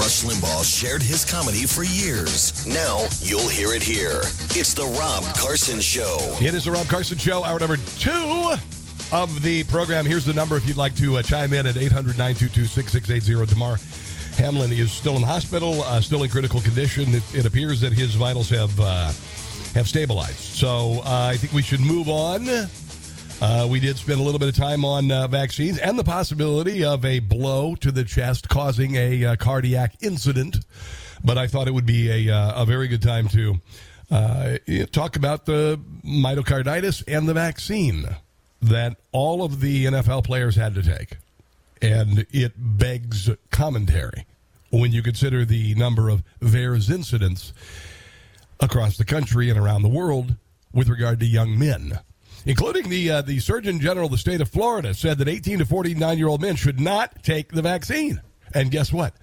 [0.00, 2.66] Rush Limbaugh shared his comedy for years.
[2.66, 4.20] Now you'll hear it here.
[4.56, 6.16] It's the Rob Carson Show.
[6.40, 8.54] It is the Rob Carson Show, hour number two
[9.12, 10.06] of the program.
[10.06, 13.52] Here's the number if you'd like to uh, chime in at 800 922 6680.
[13.52, 13.76] Damar
[14.38, 17.14] Hamlin is still in hospital, uh, still in critical condition.
[17.14, 19.12] It, it, appears that his vitals have uh,
[19.74, 20.38] have stabilized.
[20.38, 22.46] So uh, I think we should move on.
[23.40, 26.84] Uh, we did spend a little bit of time on uh, vaccines and the possibility
[26.84, 30.58] of a blow to the chest causing a cardiac incident.
[31.24, 33.60] But I thought it would be a, a very good time to
[34.92, 38.04] talk about the myocarditis and the vaccine
[38.62, 41.16] that all of the NFL players had to take.
[41.80, 44.26] And it begs commentary
[44.70, 47.52] when you consider the number of VAERS incidents
[48.60, 50.36] across the country and around the world
[50.72, 52.00] with regard to young men.
[52.46, 55.66] Including the uh, the Surgeon General of the state of Florida said that 18 to
[55.66, 58.20] 49 year old men should not take the vaccine.
[58.54, 59.14] And guess what?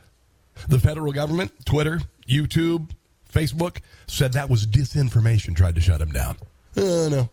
[0.69, 2.91] The federal government, Twitter, YouTube,
[3.31, 6.37] Facebook said that was disinformation, tried to shut him down.
[6.75, 7.29] Uh, no.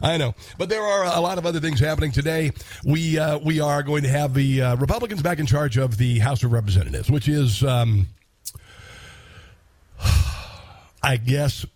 [0.00, 2.52] I know, but there are a lot of other things happening today.
[2.84, 6.18] We uh, we are going to have the uh, Republicans back in charge of the
[6.18, 8.06] House of Representatives, which is, um,
[11.02, 11.66] I guess,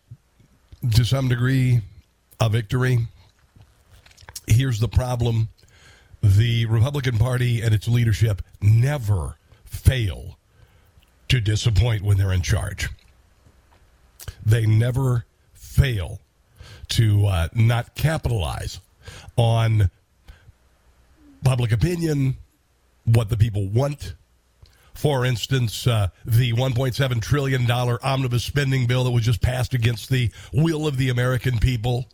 [0.94, 1.80] to some degree,
[2.40, 3.06] a victory.
[4.50, 5.48] Here's the problem:
[6.22, 10.38] the Republican Party and its leadership never fail
[11.28, 12.90] to disappoint when they're in charge.
[14.44, 16.20] They never fail
[16.88, 18.80] to uh, not capitalize
[19.36, 19.90] on
[21.44, 22.36] public opinion,
[23.04, 24.14] what the people want.
[24.94, 30.30] For instance, uh, the $1.7 trillion omnibus spending bill that was just passed against the
[30.52, 32.06] will of the American people,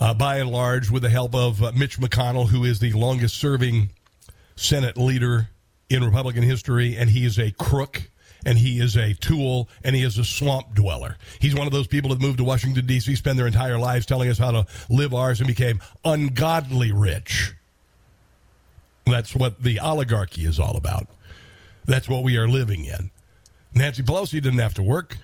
[0.00, 3.36] uh, by and large, with the help of uh, Mitch McConnell, who is the longest
[3.36, 3.90] serving
[4.56, 5.48] Senate leader
[5.90, 8.10] in Republican history, and he is a crook
[8.46, 11.16] and he is a tool and he is a swamp dweller.
[11.40, 14.28] He's one of those people that moved to Washington, D.C., spend their entire lives telling
[14.28, 17.54] us how to live ours and became ungodly rich.
[19.06, 21.08] That's what the oligarchy is all about.
[21.86, 23.10] That's what we are living in.
[23.74, 25.16] Nancy Pelosi didn't have to work.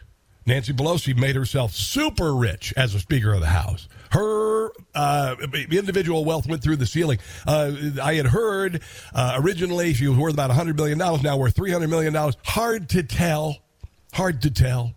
[0.47, 3.89] Nancy Pelosi made herself super rich as a Speaker of the House.
[4.11, 5.37] Her uh,
[5.71, 7.19] individual wealth went through the ceiling.
[7.47, 7.73] Uh,
[8.03, 8.83] I had heard
[9.15, 12.15] uh, originally she was worth about $100 million, now worth $300 million.
[12.45, 13.57] Hard to tell.
[14.13, 14.95] Hard to tell.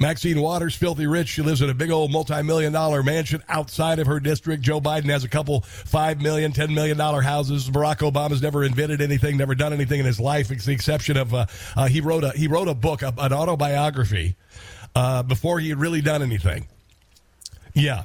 [0.00, 1.28] Maxine Waters, filthy rich.
[1.28, 4.62] She lives in a big old multi-million dollar mansion outside of her district.
[4.62, 7.68] Joe Biden has a couple five million, ten million dollar houses.
[7.68, 11.34] Barack Obama's never invented anything, never done anything in his life, with the exception of
[11.34, 11.44] uh,
[11.76, 14.36] uh, he wrote a he wrote a book, an autobiography,
[14.94, 16.66] uh, before he had really done anything.
[17.74, 18.04] Yeah,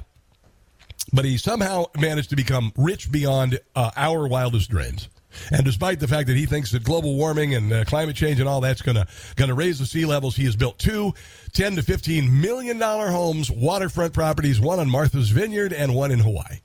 [1.14, 5.08] but he somehow managed to become rich beyond uh, our wildest dreams.
[5.50, 8.48] And despite the fact that he thinks that global warming and uh, climate change and
[8.48, 11.14] all that's going to going to raise the sea levels, he has built two
[11.52, 16.18] 10 to 15 million dollar homes, waterfront properties, one on Martha's Vineyard and one in
[16.18, 16.60] Hawaii.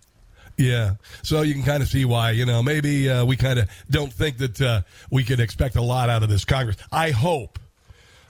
[0.58, 3.70] Yeah, so you can kind of see why you know maybe uh, we kind of
[3.90, 6.78] don't think that uh, we can expect a lot out of this Congress.
[6.92, 7.58] I hope,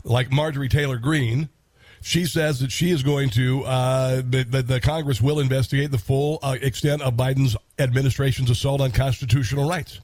[0.03, 1.49] like Marjorie Taylor Greene,
[2.01, 6.39] she says that she is going to uh, that the Congress will investigate the full
[6.41, 9.99] uh, extent of Biden's administration's assault on constitutional rights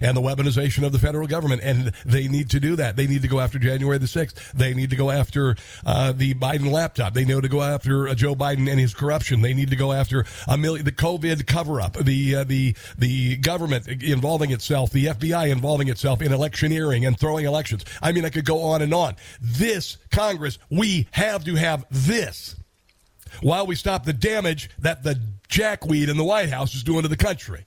[0.00, 1.62] and the weaponization of the federal government.
[1.62, 2.96] And they need to do that.
[2.96, 4.52] They need to go after January the 6th.
[4.52, 7.14] They need to go after uh, the Biden laptop.
[7.14, 9.40] They need to go after uh, Joe Biden and his corruption.
[9.40, 13.36] They need to go after a million, the COVID cover up, the, uh, the, the
[13.36, 17.84] government involving itself, the FBI involving itself in electioneering and throwing elections.
[18.00, 19.16] I mean, I could go on and on.
[19.40, 22.56] This Congress, we have to have this
[23.40, 25.18] while we stop the damage that the
[25.52, 27.66] jackweed in the White House is doing to the country.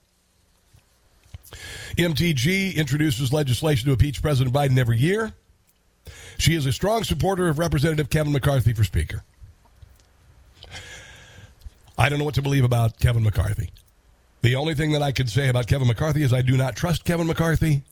[1.96, 5.32] MTG introduces legislation to impeach President Biden every year.
[6.36, 9.22] She is a strong supporter of Representative Kevin McCarthy for Speaker.
[11.96, 13.70] I don't know what to believe about Kevin McCarthy.
[14.42, 17.04] The only thing that I can say about Kevin McCarthy is I do not trust
[17.04, 17.82] Kevin McCarthy.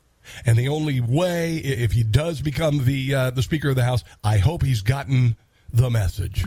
[0.45, 4.05] And the only way, if he does become the uh, the Speaker of the House,
[4.23, 5.37] I hope he's gotten
[5.73, 6.45] the message.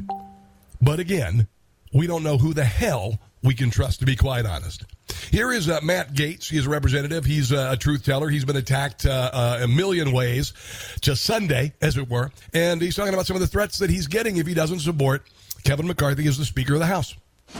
[0.81, 1.47] But again,
[1.93, 4.85] we don't know who the hell we can trust, to be quite honest.
[5.31, 6.49] Here is uh, Matt Gaetz.
[6.49, 7.25] He's a representative.
[7.25, 8.29] He's uh, a truth teller.
[8.29, 10.53] He's been attacked uh, uh, a million ways
[11.01, 12.31] to Sunday, as it were.
[12.53, 15.23] And he's talking about some of the threats that he's getting if he doesn't support
[15.63, 17.15] Kevin McCarthy as the Speaker of the House.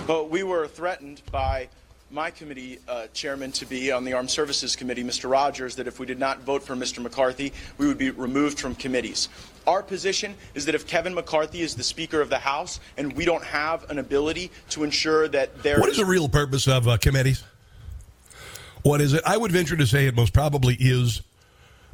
[0.06, 1.70] But we were threatened by
[2.10, 5.30] my committee uh, chairman to be on the Armed Services Committee, Mr.
[5.30, 7.02] Rogers, that if we did not vote for Mr.
[7.02, 9.28] McCarthy, we would be removed from committees.
[9.68, 13.26] Our position is that if Kevin McCarthy is the Speaker of the House and we
[13.26, 15.80] don't have an ability to ensure that there.
[15.80, 17.44] What is the real purpose of uh, committees?
[18.84, 19.22] What is it?
[19.26, 21.22] I would venture to say it most probably is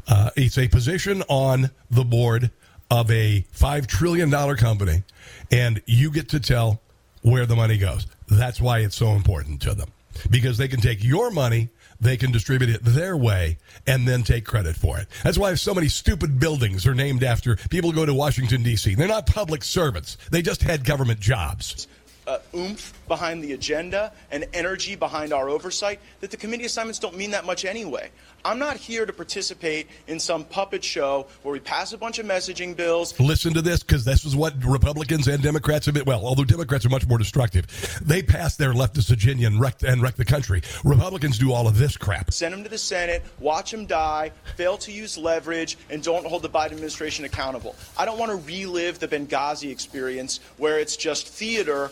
[0.07, 2.51] Uh, it's a position on the board
[2.91, 5.03] of a $5 trillion company,
[5.51, 6.81] and you get to tell
[7.21, 8.05] where the money goes.
[8.27, 9.89] That's why it's so important to them.
[10.29, 11.69] Because they can take your money,
[12.03, 13.57] they can distribute it their way,
[13.87, 15.07] and then take credit for it.
[15.23, 18.95] That's why so many stupid buildings are named after people who go to Washington, D.C.
[18.95, 21.87] They're not public servants, they just had government jobs
[22.27, 27.17] uh, oomph behind the agenda and energy behind our oversight that the committee assignments don't
[27.17, 28.09] mean that much anyway.
[28.45, 32.25] I'm not here to participate in some puppet show where we pass a bunch of
[32.25, 33.17] messaging bills.
[33.19, 36.03] Listen to this because this is what Republicans and Democrats have been.
[36.05, 37.67] Well, although Democrats are much more destructive,
[38.03, 40.61] they pass their leftist agenda and wreck, and wreck the country.
[40.83, 42.33] Republicans do all of this crap.
[42.33, 46.41] Send them to the Senate, watch them die, fail to use leverage, and don't hold
[46.41, 47.75] the Biden administration accountable.
[47.97, 51.91] I don't want to relive the Benghazi experience where it's just theater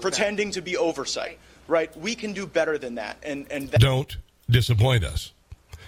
[0.00, 1.94] pretending to be oversight, right?
[1.96, 3.18] We can do better than that.
[3.22, 4.16] And, and that- don't
[4.48, 5.32] disappoint us.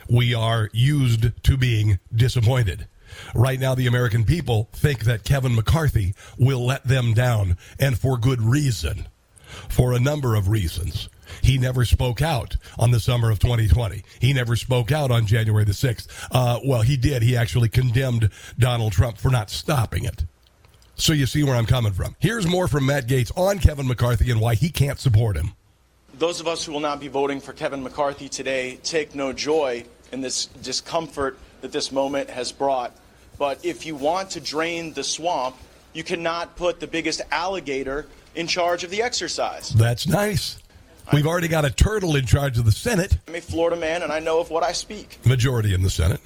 [0.08, 2.86] We are used to being disappointed.
[3.34, 8.18] Right now, the American people think that Kevin McCarthy will let them down, and for
[8.18, 9.06] good reason.
[9.68, 11.08] For a number of reasons.
[11.42, 14.02] He never spoke out on the summer of 2020.
[14.18, 16.08] He never spoke out on January the 6th.
[16.30, 17.22] Uh, well, he did.
[17.22, 20.24] He actually condemned Donald Trump for not stopping it.
[20.96, 22.14] So you see where I'm coming from.
[22.20, 25.52] Here's more from Matt Gaetz on Kevin McCarthy and why he can't support him.
[26.18, 29.84] Those of us who will not be voting for Kevin McCarthy today take no joy
[30.12, 32.92] in this discomfort that this moment has brought.
[33.36, 35.56] But if you want to drain the swamp,
[35.92, 38.06] you cannot put the biggest alligator
[38.36, 39.70] in charge of the exercise.
[39.70, 40.58] That's nice.
[41.12, 43.18] We've already got a turtle in charge of the Senate.
[43.28, 45.18] I'm a Florida man and I know of what I speak.
[45.26, 46.20] Majority in the Senate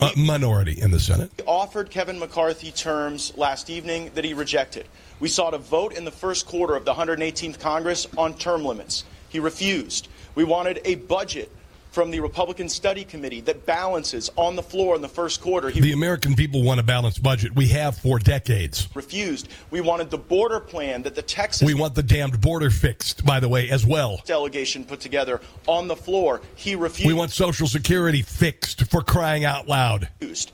[0.00, 1.30] uh, minority in the Senate.
[1.38, 4.86] We offered Kevin McCarthy terms last evening that he rejected.
[5.20, 9.04] We sought a vote in the first quarter of the 118th Congress on term limits.
[9.28, 10.08] He refused.
[10.34, 11.50] We wanted a budget
[11.90, 15.70] from the Republican Study Committee that balances on the floor in the first quarter.
[15.70, 17.54] He the American people want a balanced budget.
[17.54, 18.88] We have for decades.
[18.94, 19.48] Refused.
[19.70, 21.66] We wanted the border plan that the Texas.
[21.66, 24.20] We want the damned border fixed, by the way, as well.
[24.24, 26.40] Delegation put together on the floor.
[26.54, 27.08] He refused.
[27.08, 30.08] We want Social Security fixed for crying out loud.
[30.20, 30.52] Refused.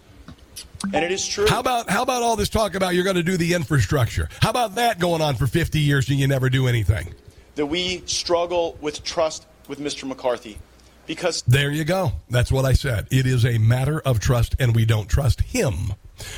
[0.92, 1.46] And it is true.
[1.48, 4.28] How about how about all this talk about you're going to do the infrastructure?
[4.40, 7.14] How about that going on for 50 years and you never do anything?
[7.54, 10.06] That we struggle with trust with Mr.
[10.06, 10.58] McCarthy
[11.06, 12.12] because there you go.
[12.30, 13.08] That's what I said.
[13.10, 15.94] It is a matter of trust, and we don't trust him.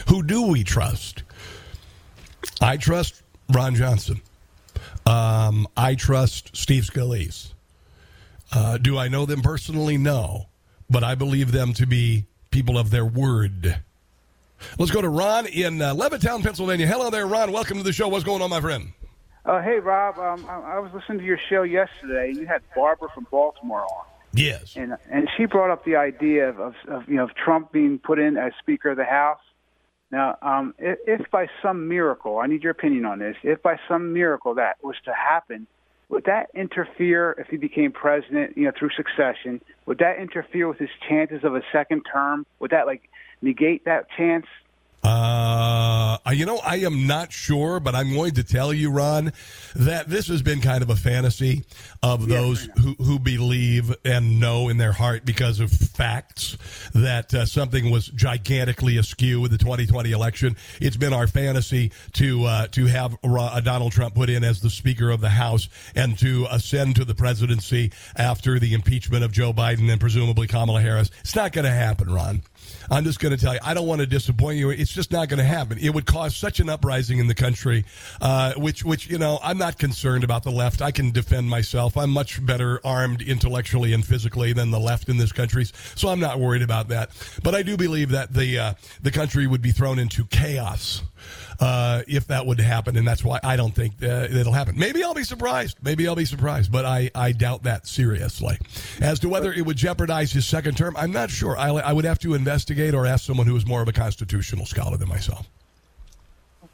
[0.09, 1.23] Who do we trust?
[2.61, 3.23] I trust
[3.53, 4.21] Ron Johnson.
[5.05, 7.53] Um, I trust Steve Scalise.
[8.53, 9.97] Uh, do I know them personally?
[9.97, 10.47] No,
[10.89, 13.81] but I believe them to be people of their word.
[14.79, 16.87] Let's go to Ron in uh, Levittown, Pennsylvania.
[16.87, 17.53] Hello there, Ron.
[17.53, 18.09] Welcome to the show.
[18.09, 18.93] What's going on, my friend?
[19.45, 20.19] Uh, hey, Rob.
[20.19, 23.83] Um, I, I was listening to your show yesterday, and you had Barbara from Baltimore
[23.83, 24.07] on.
[24.37, 24.77] Yes.
[24.77, 28.19] And and she brought up the idea of, of, you know of Trump being put
[28.19, 29.41] in as Speaker of the House.
[30.11, 33.37] Now, um, if, if by some miracle, I need your opinion on this.
[33.43, 35.67] If by some miracle that was to happen,
[36.09, 39.61] would that interfere if he became president, you know, through succession?
[39.87, 42.47] Would that interfere with his chances of a second term?
[42.61, 43.09] Would that like
[43.43, 44.47] negate that chance?
[45.07, 49.33] Uh, you know, I am not sure, but I'm going to tell you, Ron,
[49.77, 51.63] that this has been kind of a fantasy
[52.03, 56.59] of those who, who believe and know in their heart because of facts
[56.93, 60.57] that uh, something was gigantically askew with the 2020 election.
[60.81, 64.71] It's been our fantasy to uh, to have uh, Donald Trump put in as the
[64.71, 69.53] Speaker of the House and to ascend to the presidency after the impeachment of Joe
[69.53, 71.11] Biden and presumably Kamala Harris.
[71.21, 72.43] It's not going to happen, Ron.
[72.91, 74.71] I'm just going to tell you, I don't want to disappoint you.
[74.71, 75.79] It's just not going to happen.
[75.79, 77.85] It would cause such an uprising in the country,
[78.21, 80.83] uh, which, which you know, I'm not concerned about the left.
[80.83, 81.97] I can defend myself.
[81.97, 86.21] I'm much better armed intellectually and physically than the left in this country, so I'm
[86.21, 87.11] not worried about that.
[87.43, 91.03] But I do believe that the uh, the country would be thrown into chaos
[91.61, 94.79] uh, if that would happen, and that's why I don't think uh, it'll happen.
[94.79, 95.79] Maybe I'll be surprised.
[95.83, 98.59] Maybe I'll be surprised, but I, I doubt that seriously.
[99.01, 101.57] As to whether it would jeopardize his second term, I'm not sure.
[101.57, 104.67] I, I would have to investigate or ask someone who is more of a constitutional
[104.67, 105.49] scholar than myself.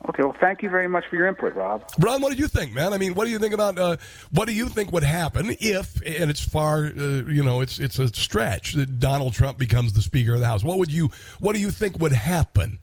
[0.09, 1.89] Okay, well, thank you very much for your input, Rob.
[2.01, 2.93] Ron, what do you think, man?
[2.93, 3.99] I mean, what do you think about uh,
[4.33, 8.01] what do you think would happen if, and it's far, uh, you know, it's it's
[8.01, 10.65] a stretch that Donald Trump becomes the Speaker of the House.
[10.65, 12.81] What would you, what do you think would happen?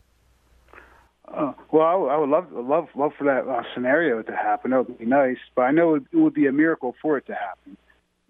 [1.34, 4.72] Uh, well, I, would love, love, love for that uh, scenario to happen.
[4.72, 7.28] That would be nice, but I know it, it would be a miracle for it
[7.28, 7.78] to happen.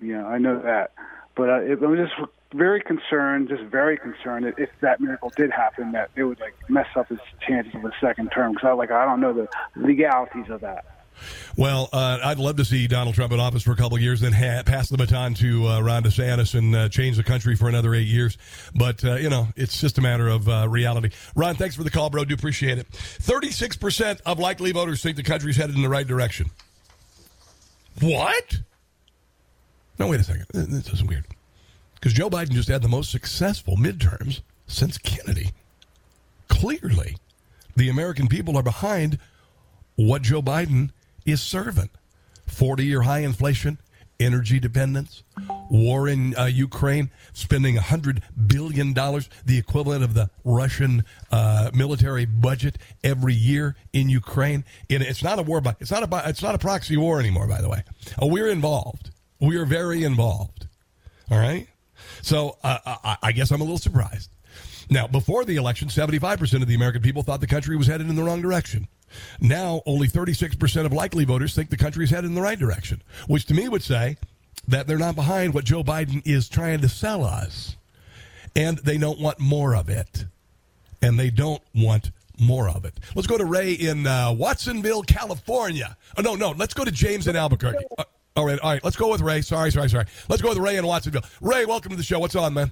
[0.02, 0.92] You know, I know that,
[1.36, 2.14] but uh, it, I'm just
[2.54, 6.56] very concerned, just very concerned that if that miracle did happen, that it would like
[6.68, 8.54] mess up his chances of a second term.
[8.54, 10.86] Because I like, I don't know the legalities of that.
[11.58, 14.22] Well, uh, I'd love to see Donald Trump in office for a couple of years,
[14.22, 17.70] then ha- pass the baton to uh, Ron DeSantis and uh, change the country for
[17.70, 18.38] another eight years.
[18.76, 21.10] But, uh, you know, it's just a matter of uh, reality.
[21.36, 22.26] Ron, thanks for the call, bro.
[22.26, 22.90] Do appreciate it.
[22.92, 26.50] 36% of likely voters think the country's headed in the right direction.
[28.02, 28.60] What?
[29.98, 30.46] No, wait a second.
[30.54, 31.26] This is weird.
[31.96, 35.52] Because Joe Biden just had the most successful midterms since Kennedy.
[36.48, 37.18] Clearly,
[37.76, 39.20] the American people are behind
[39.96, 40.92] what Joe Biden
[41.32, 41.90] is serving
[42.48, 43.80] 40 year high inflation,
[44.20, 45.24] energy dependence,
[45.70, 52.78] war in uh, Ukraine, spending $100 billion, the equivalent of the Russian uh, military budget
[53.04, 54.66] every year in Ukraine.
[54.90, 57.48] And it's not a war, but it's not a, it's not a proxy war anymore,
[57.48, 57.84] by the way.
[58.22, 59.12] Uh, we're involved.
[59.40, 60.68] We are very involved.
[61.32, 61.68] All right?
[62.22, 64.30] So uh, I, I guess I'm a little surprised.
[64.90, 68.16] Now, before the election, 75% of the American people thought the country was headed in
[68.16, 68.88] the wrong direction.
[69.40, 73.02] Now, only 36% of likely voters think the country is headed in the right direction,
[73.28, 74.18] which to me would say
[74.68, 77.76] that they're not behind what Joe Biden is trying to sell us.
[78.56, 80.26] And they don't want more of it.
[81.02, 82.94] And they don't want more of it.
[83.16, 85.96] Let's go to Ray in uh, Watsonville, California.
[86.18, 86.52] Oh, no, no.
[86.52, 87.86] Let's go to James in Albuquerque.
[87.98, 88.04] Uh,
[88.36, 88.84] all right, all right.
[88.84, 89.42] Let's go with Ray.
[89.42, 90.06] Sorry, sorry, sorry.
[90.30, 91.24] Let's go with Ray in Watsonville.
[91.42, 92.20] Ray, welcome to the show.
[92.20, 92.72] What's on, man?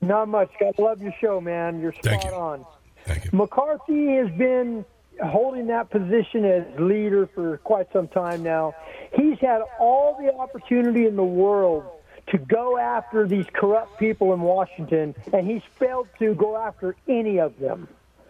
[0.00, 0.50] Not much.
[0.60, 1.80] I love your show, man.
[1.80, 2.30] You're spot Thank you.
[2.30, 2.66] on.
[3.04, 3.30] Thank you.
[3.32, 4.84] McCarthy has been
[5.24, 8.74] holding that position as leader for quite some time now.
[9.14, 11.84] He's had all the opportunity in the world
[12.28, 17.38] to go after these corrupt people in Washington, and he's failed to go after any
[17.38, 17.88] of them.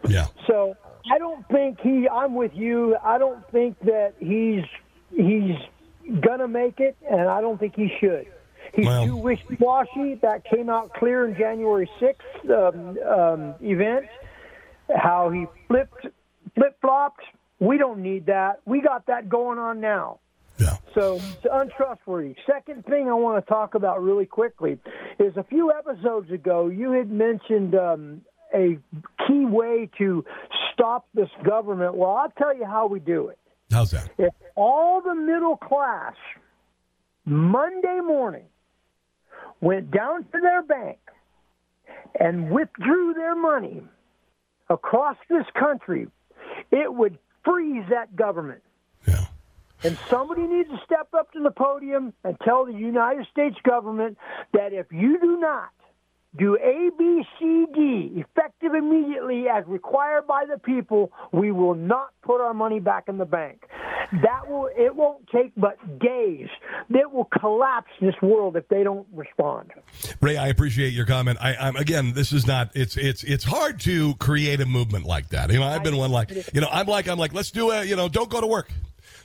[0.08, 0.26] Yeah.
[0.46, 0.76] So
[1.10, 2.08] I don't think he.
[2.08, 2.96] I'm with you.
[3.02, 4.64] I don't think that he's
[5.14, 5.56] he's
[6.20, 8.26] gonna make it, and I don't think he should.
[8.72, 10.16] He's Well- too wishy-washy.
[10.16, 14.06] That came out clear in January 6th um, um, event.
[14.94, 16.06] How he flipped,
[16.58, 17.22] flip-flopped.
[17.60, 18.60] We don't need that.
[18.66, 20.20] We got that going on now.
[20.58, 20.76] Yeah.
[20.94, 22.34] So it's untrustworthy.
[22.46, 24.78] Second thing I want to talk about really quickly
[25.18, 28.22] is a few episodes ago you had mentioned um,
[28.52, 28.78] a
[29.26, 30.24] key way to
[30.72, 31.94] stop this government.
[31.94, 33.38] Well, I'll tell you how we do it.
[33.70, 34.10] How's that?
[34.18, 36.14] If all the middle class
[37.24, 38.46] Monday morning
[39.60, 40.98] went down to their bank
[42.18, 43.82] and withdrew their money
[44.70, 46.08] across this country,
[46.70, 48.62] it would freeze that government.
[49.06, 49.26] Yeah.
[49.84, 54.18] And somebody needs to step up to the podium and tell the United States government
[54.52, 55.70] that if you do not
[56.36, 62.10] do A, B, C, D effective immediately as required by the people, we will not
[62.22, 63.64] put our money back in the bank.
[64.12, 66.48] That will it won't take but days.
[66.90, 69.72] It will collapse this world if they don't respond.
[70.20, 71.38] Ray, I appreciate your comment.
[71.40, 72.70] I, I'm again, this is not.
[72.74, 75.50] It's it's it's hard to create a movement like that.
[75.50, 77.86] You know, I've been one like, you know, I'm like, I'm like, let's do it.
[77.86, 78.70] You know, don't go to work.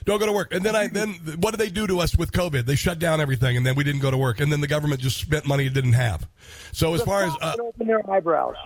[0.04, 0.52] Don't go to work.
[0.52, 2.66] And then I then what did they do to us with COVID?
[2.66, 5.00] They shut down everything, and then we didn't go to work, and then the government
[5.00, 6.28] just spent money it didn't have.
[6.72, 8.56] So as The far as uh, open their eyebrows.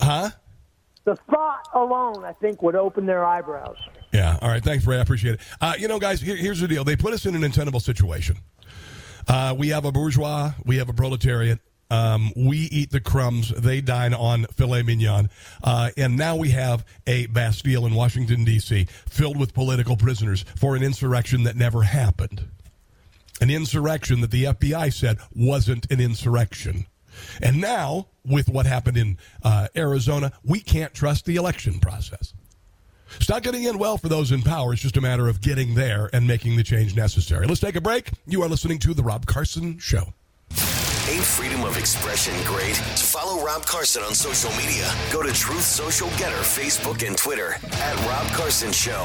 [0.00, 0.30] huh?
[1.04, 3.76] The thought alone, I think, would open their eyebrows.
[4.12, 4.38] Yeah.
[4.40, 4.62] All right.
[4.62, 4.98] Thanks, Ray.
[4.98, 5.40] I appreciate it.
[5.60, 6.84] Uh, you know, guys, here, here's the deal.
[6.84, 8.36] They put us in an untenable situation.
[9.26, 10.52] Uh, we have a bourgeois.
[10.64, 11.58] We have a proletariat.
[11.92, 13.50] Um, we eat the crumbs.
[13.50, 15.28] They dine on filet mignon.
[15.62, 20.74] Uh, and now we have a Bastille in Washington, D.C., filled with political prisoners for
[20.74, 22.48] an insurrection that never happened.
[23.42, 26.86] An insurrection that the FBI said wasn't an insurrection.
[27.42, 32.32] And now, with what happened in uh, Arizona, we can't trust the election process.
[33.16, 34.72] It's not getting in well for those in power.
[34.72, 37.46] It's just a matter of getting there and making the change necessary.
[37.46, 38.12] Let's take a break.
[38.26, 40.14] You are listening to The Rob Carson Show.
[41.12, 42.74] Ain't freedom of expression great?
[42.74, 44.90] Follow Rob Carson on social media.
[45.12, 49.02] Go to Truth Social Gettr, Facebook and Twitter at Rob Carson Show.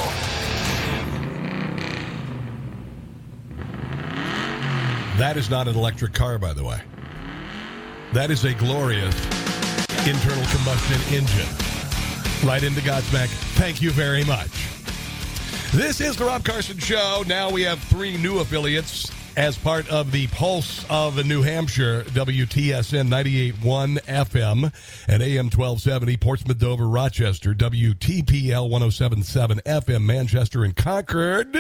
[5.18, 6.80] That is not an electric car, by the way.
[8.14, 9.14] That is a glorious
[10.08, 12.48] internal combustion engine.
[12.48, 13.28] Right into Godsmack.
[13.58, 14.70] Thank you very much.
[15.74, 17.26] This is the Rob Carson Show.
[17.28, 23.08] Now we have three new affiliates as part of the Pulse of New Hampshire, WTSN
[23.08, 24.74] 98.1 FM
[25.08, 31.56] and AM 1270, Portsmouth, Dover, Rochester, WTPL 1077 FM, Manchester and Concord,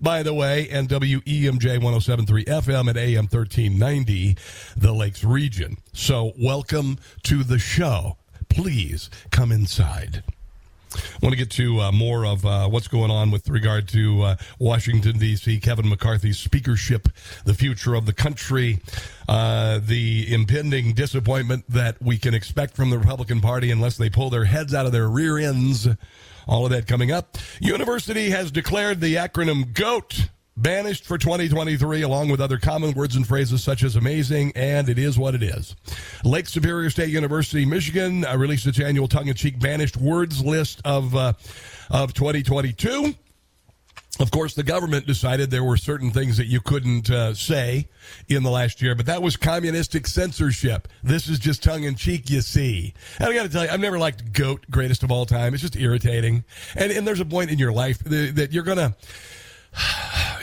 [0.00, 4.38] by the way, and WEMJ 1073 FM and AM 1390,
[4.74, 5.76] the Lakes region.
[5.92, 8.16] So welcome to the show.
[8.48, 10.22] Please come inside.
[10.94, 14.22] I want to get to uh, more of uh, what's going on with regard to
[14.22, 17.08] uh, Washington, D.C., Kevin McCarthy's speakership,
[17.44, 18.80] the future of the country,
[19.28, 24.30] uh, the impending disappointment that we can expect from the Republican Party unless they pull
[24.30, 25.88] their heads out of their rear ends.
[26.46, 27.36] All of that coming up.
[27.60, 30.30] University has declared the acronym GOAT
[30.60, 34.98] banished for 2023, along with other common words and phrases such as amazing and it
[34.98, 35.74] is what it is.
[36.24, 41.32] Lake Superior State University, Michigan, uh, released its annual tongue-in-cheek banished words list of uh,
[41.90, 43.14] of 2022.
[44.20, 47.88] Of course, the government decided there were certain things that you couldn't uh, say
[48.26, 50.88] in the last year, but that was communistic censorship.
[51.04, 52.94] This is just tongue in cheek, you see.
[53.20, 55.54] And I got to tell you, I've never liked GOAT, greatest of all time.
[55.54, 56.42] It's just irritating.
[56.74, 58.96] And, and there's a point in your life that, that you're going to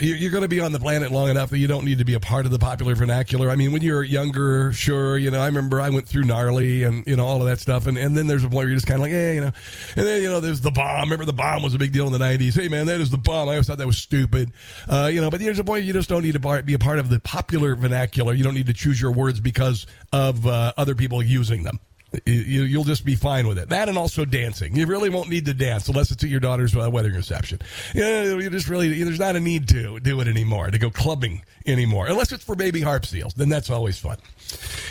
[0.00, 2.14] you're going to be on the planet long enough that you don't need to be
[2.14, 3.50] a part of the popular vernacular.
[3.50, 7.06] I mean, when you're younger, sure, you know, I remember I went through gnarly and,
[7.06, 7.86] you know, all of that stuff.
[7.86, 9.52] And, and then there's a point where you're just kind of like, hey, you know,
[9.96, 11.02] and then, you know, there's the bomb.
[11.02, 12.60] Remember the bomb was a big deal in the 90s.
[12.60, 13.48] Hey, man, that is the bomb.
[13.48, 14.52] I always thought that was stupid.
[14.88, 16.98] Uh, you know, but there's a point you just don't need to be a part
[16.98, 18.34] of the popular vernacular.
[18.34, 21.80] You don't need to choose your words because of uh, other people using them.
[22.24, 23.68] You, will just be fine with it.
[23.68, 24.76] That and also dancing.
[24.76, 27.60] You really won't need to dance unless it's at your daughter's uh, wedding reception.
[27.94, 31.42] You, you just really, there's not a need to do it anymore, to go clubbing
[31.66, 32.06] anymore.
[32.06, 33.34] Unless it's for baby harp seals.
[33.34, 34.18] Then that's always fun.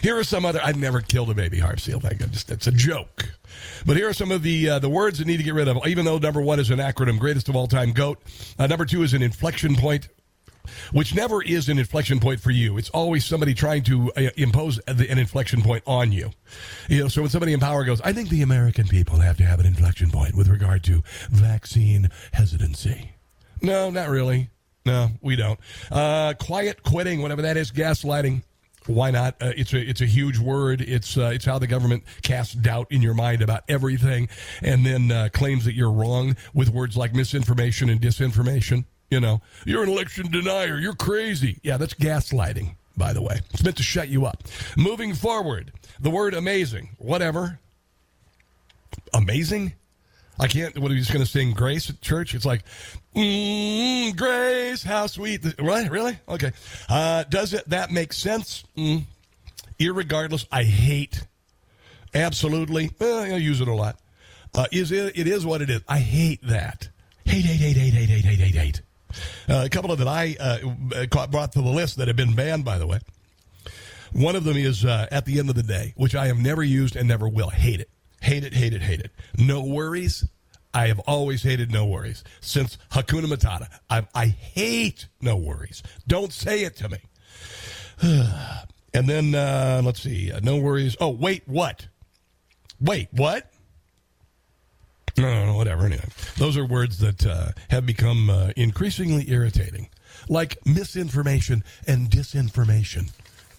[0.01, 1.99] Here are some other, I've never killed a baby harp seal.
[1.99, 2.31] Thank God.
[2.31, 3.29] Just, it's a joke.
[3.85, 5.77] But here are some of the uh, the words that need to get rid of.
[5.87, 8.19] Even though number one is an acronym, greatest of all time, GOAT.
[8.59, 10.09] Uh, number two is an inflection point
[10.91, 12.77] which never is an inflection point for you.
[12.77, 16.31] It's always somebody trying to uh, impose an inflection point on you.
[16.89, 19.43] You know, so when somebody in power goes, I think the American people have to
[19.43, 23.11] have an inflection point with regard to vaccine hesitancy.
[23.61, 24.49] No, not really.
[24.85, 25.59] No, we don't.
[25.91, 28.43] Uh, quiet quitting, whatever that is, gaslighting.
[28.87, 29.35] Why not?
[29.41, 30.79] Uh, it's a it's a huge word.
[30.81, 34.29] It's uh, it's how the government casts doubt in your mind about everything,
[34.61, 38.85] and then uh, claims that you're wrong with words like misinformation and disinformation.
[39.15, 40.77] You know, you're an election denier.
[40.77, 41.57] You're crazy.
[41.63, 43.39] Yeah, that's gaslighting, by the way.
[43.53, 44.43] It's meant to shut you up.
[44.75, 47.57] Moving forward, the word amazing, whatever.
[49.13, 49.71] Amazing?
[50.37, 50.77] I can't.
[50.77, 52.35] What are you just going to sing Grace at church?
[52.35, 52.63] It's like,
[53.15, 55.45] mm, Grace, how sweet.
[55.61, 55.89] Right?
[55.89, 56.19] Really?
[56.27, 56.51] Okay.
[56.89, 58.65] Uh, does it that make sense?
[58.75, 59.03] Mm.
[59.79, 61.25] Irregardless, I hate.
[62.13, 62.91] Absolutely.
[62.99, 63.97] I use it a lot.
[64.53, 65.17] Uh, is it?
[65.17, 65.79] It is what it is.
[65.87, 66.89] I hate that.
[67.23, 68.81] Hate, hate, hate, hate, hate, hate, hate, hate, hate.
[69.49, 72.65] Uh, a couple of that I uh, brought to the list that have been banned,
[72.65, 72.99] by the way.
[74.13, 76.63] One of them is uh, at the end of the day, which I have never
[76.63, 77.49] used and never will.
[77.49, 77.89] Hate it.
[78.21, 79.11] Hate it, hate it, hate it.
[79.37, 80.25] No worries.
[80.73, 82.23] I have always hated no worries.
[82.41, 85.83] Since Hakuna Matata, I, I hate no worries.
[86.07, 86.97] Don't say it to me.
[88.93, 90.97] and then, uh, let's see, uh, no worries.
[90.99, 91.87] Oh, wait, what?
[92.81, 93.51] Wait, what?
[95.17, 95.85] No, no, no, whatever.
[95.85, 96.03] Anyway,
[96.37, 99.87] those are words that uh, have become uh, increasingly irritating,
[100.27, 103.11] like misinformation and disinformation.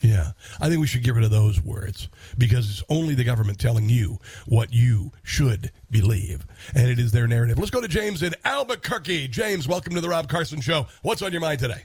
[0.03, 3.59] Yeah, I think we should get rid of those words because it's only the government
[3.59, 7.59] telling you what you should believe, and it is their narrative.
[7.59, 9.29] Let's go to James in Albuquerque.
[9.29, 10.87] James, welcome to the Rob Carson Show.
[11.01, 11.85] What's on your mind today?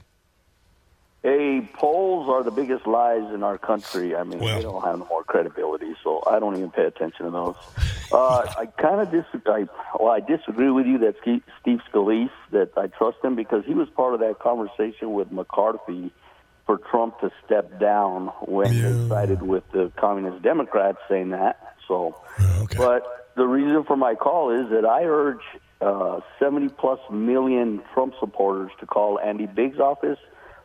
[1.22, 4.16] Hey, polls are the biggest lies in our country.
[4.16, 7.26] I mean, well, they don't have no more credibility, so I don't even pay attention
[7.26, 7.54] to those.
[8.10, 9.68] Uh, I kind of disagree.
[9.98, 13.88] Well, I disagree with you that Steve Scalise that I trust him because he was
[13.90, 16.10] part of that conversation with McCarthy
[16.66, 18.90] for Trump to step down when yeah.
[18.90, 21.76] they sided with the communist Democrats, saying that.
[21.86, 22.16] So,
[22.62, 22.76] okay.
[22.76, 25.42] but the reason for my call is that I urge
[25.80, 30.18] uh, 70 plus million Trump supporters to call Andy Biggs' office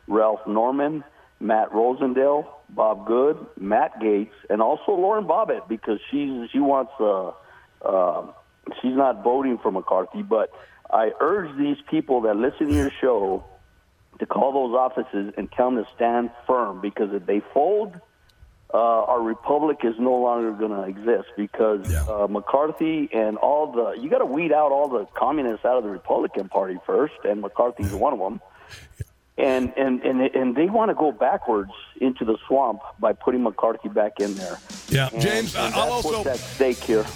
[0.08, 1.04] Ralph Norman,
[1.40, 7.32] Matt Rosendale, Bob Good, Matt Gaetz, and also Lauren Boebert because she's she wants uh,
[7.82, 8.26] uh,
[8.80, 10.22] she's not voting for McCarthy.
[10.22, 10.50] But
[10.90, 13.44] I urge these people that listen to your show
[14.18, 18.00] to call those offices and tell them to stand firm because if they fold,
[18.74, 22.02] uh, our republic is no longer going to exist because yeah.
[22.02, 25.84] uh, McCarthy and all the you got to weed out all the communists out of
[25.84, 28.40] the Republican Party first, and McCarthy's one of them
[29.38, 31.70] and and and and they want to go backwards
[32.00, 34.58] into the swamp by putting McCarthy back in there.
[34.88, 37.06] Yeah, and, James, and I'll also at stake here.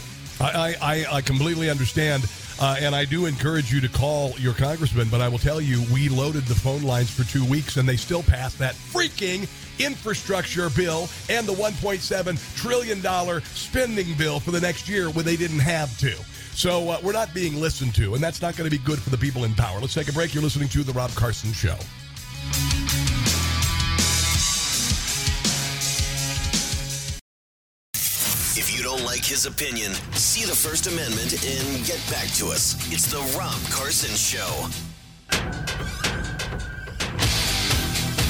[0.41, 2.25] I, I, I completely understand.
[2.61, 5.83] Uh, and I do encourage you to call your congressman, but I will tell you,
[5.93, 9.49] we loaded the phone lines for two weeks and they still passed that freaking
[9.85, 15.59] infrastructure bill and the $1.7 trillion spending bill for the next year when they didn't
[15.59, 16.15] have to.
[16.55, 19.11] So uh, we're not being listened to, and that's not going to be good for
[19.11, 19.81] the people in power.
[19.81, 20.35] Let's take a break.
[20.35, 21.79] You're listening to The Rob Carson Show.
[29.33, 32.77] His opinion, see the First Amendment, and get back to us.
[32.93, 34.69] It's the Rob Carson Show.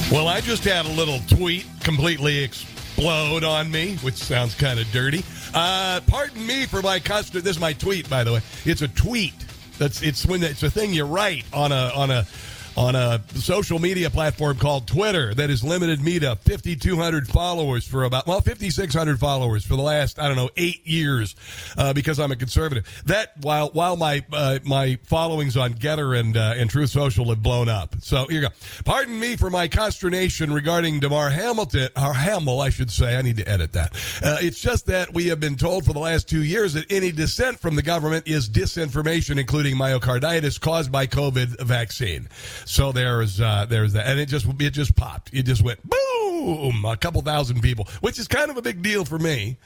[0.09, 4.89] Well, I just had a little tweet completely explode on me, which sounds kind of
[4.93, 5.25] dirty.
[5.53, 7.41] Uh, pardon me for my custom.
[7.41, 8.41] This is my tweet, by the way.
[8.63, 9.33] It's a tweet.
[9.77, 12.25] That's it's when it's a thing you write on a on a
[12.75, 18.03] on a social media platform called Twitter that has limited me to 5,200 followers for
[18.03, 21.35] about, well, 5,600 followers for the last, I don't know, eight years
[21.77, 22.85] uh, because I'm a conservative.
[23.05, 27.43] That, while while my uh, my followings on Gettr and, uh, and Truth Social have
[27.43, 27.95] blown up.
[28.01, 28.53] So here you go.
[28.85, 33.17] Pardon me for my consternation regarding Damar Hamilton, or Hamill, I should say.
[33.17, 33.93] I need to edit that.
[34.23, 37.11] Uh, it's just that we have been told for the last two years that any
[37.11, 42.27] dissent from the government is disinformation, including myocarditis caused by COVID vaccine.
[42.65, 45.33] So there's uh, there's that, and it just it just popped.
[45.33, 49.05] It just went boom, a couple thousand people, which is kind of a big deal
[49.05, 49.57] for me,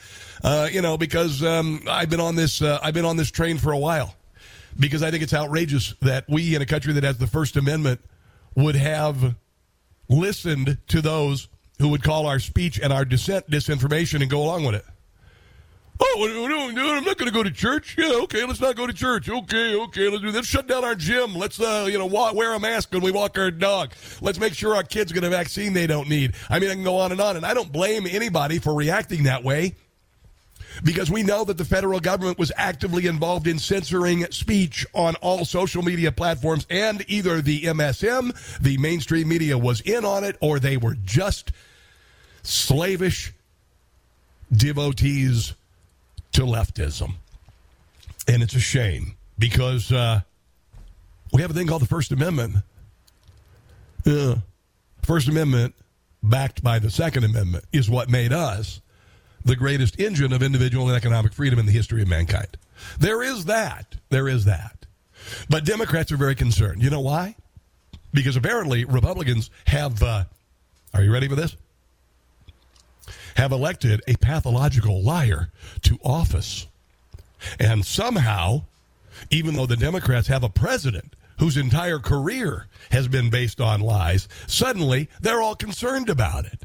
[0.43, 3.57] uh, you know, because um, I've been on this uh, I've been on this train
[3.57, 4.15] for a while,
[4.79, 8.01] because I think it's outrageous that we in a country that has the First Amendment
[8.55, 9.35] would have
[10.09, 11.47] listened to those
[11.79, 14.85] who would call our speech and our dissent disinformation and go along with it.
[15.99, 17.95] Oh, I'm not going to go to church.
[17.97, 19.29] Yeah, okay, let's not go to church.
[19.29, 20.45] Okay, okay, let's do this.
[20.45, 21.35] Shut down our gym.
[21.35, 23.93] Let's, uh, you know, wear a mask when we walk our dog.
[24.21, 26.33] Let's make sure our kids get a vaccine they don't need.
[26.49, 27.35] I mean, I can go on and on.
[27.35, 29.75] And I don't blame anybody for reacting that way
[30.83, 35.45] because we know that the federal government was actively involved in censoring speech on all
[35.45, 40.59] social media platforms, and either the MSM, the mainstream media, was in on it, or
[40.59, 41.51] they were just
[42.43, 43.33] slavish
[44.51, 45.53] devotees
[46.37, 47.13] to leftism.
[48.27, 50.21] And it's a shame because uh,
[51.33, 52.57] we have a thing called the First Amendment.
[54.05, 54.35] Uh,
[55.01, 55.73] First Amendment,
[56.21, 58.81] backed by the Second Amendment, is what made us
[59.45, 62.55] the greatest engine of individual and economic freedom in the history of mankind.
[62.99, 63.95] There is that.
[64.09, 64.85] There is that.
[65.49, 66.83] But Democrats are very concerned.
[66.83, 67.35] You know why?
[68.13, 70.03] Because apparently Republicans have.
[70.03, 70.25] Uh,
[70.93, 71.55] are you ready for this?
[73.37, 75.49] Have elected a pathological liar
[75.83, 76.65] to office.
[77.59, 78.63] And somehow,
[79.29, 84.27] even though the Democrats have a president whose entire career has been based on lies,
[84.47, 86.63] suddenly they're all concerned about it.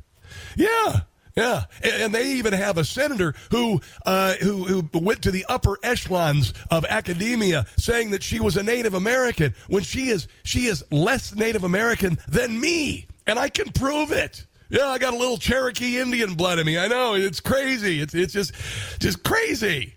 [0.56, 1.00] Yeah.
[1.34, 5.78] Yeah, and they even have a senator who, uh, who who went to the upper
[5.82, 10.84] echelons of academia, saying that she was a Native American when she is she is
[10.90, 14.44] less Native American than me, and I can prove it.
[14.72, 16.78] Yeah, I got a little Cherokee Indian blood in me.
[16.78, 18.00] I know it's crazy.
[18.00, 18.54] It's it's just
[18.98, 19.96] just crazy.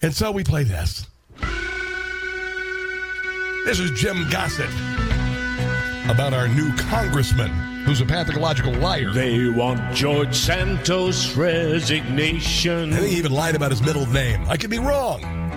[0.00, 1.06] And so we play this.
[3.66, 4.70] This is Jim Gossett
[6.08, 7.50] about our new congressman
[7.84, 9.10] who's a pathological liar.
[9.12, 12.94] They want George Santos' resignation.
[12.94, 14.42] I think he even lied about his middle name.
[14.48, 15.51] I could be wrong.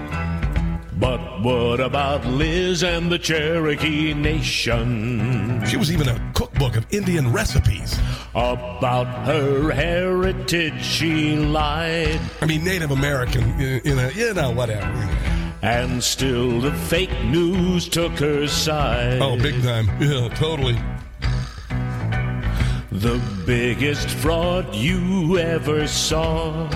[0.97, 5.61] But what about Liz and the Cherokee Nation?
[5.65, 7.99] She was even a cookbook of Indian recipes.
[8.33, 12.21] About her heritage, she lied.
[12.41, 14.87] I mean, Native American, you know, you know, whatever.
[15.61, 19.21] And still the fake news took her side.
[19.21, 19.89] Oh, big time.
[19.99, 20.77] Yeah, totally.
[22.91, 26.69] The biggest fraud you ever saw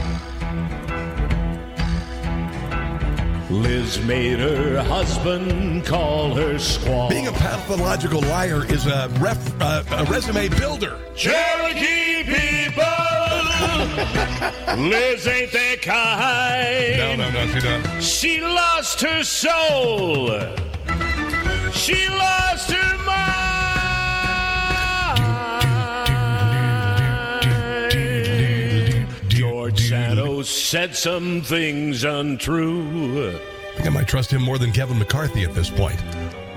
[3.49, 7.09] Liz made her husband call her squaw.
[7.09, 10.95] Being a pathological liar is a, ref, uh, a resume builder.
[11.15, 12.83] Cherokee people,
[14.77, 16.99] Liz ain't that kind.
[16.99, 18.03] No, no, no, she not.
[18.03, 20.27] She lost her soul.
[21.71, 22.97] She lost her
[30.47, 33.29] said some things untrue.
[33.29, 36.01] I think I might trust him more than Kevin McCarthy at this point.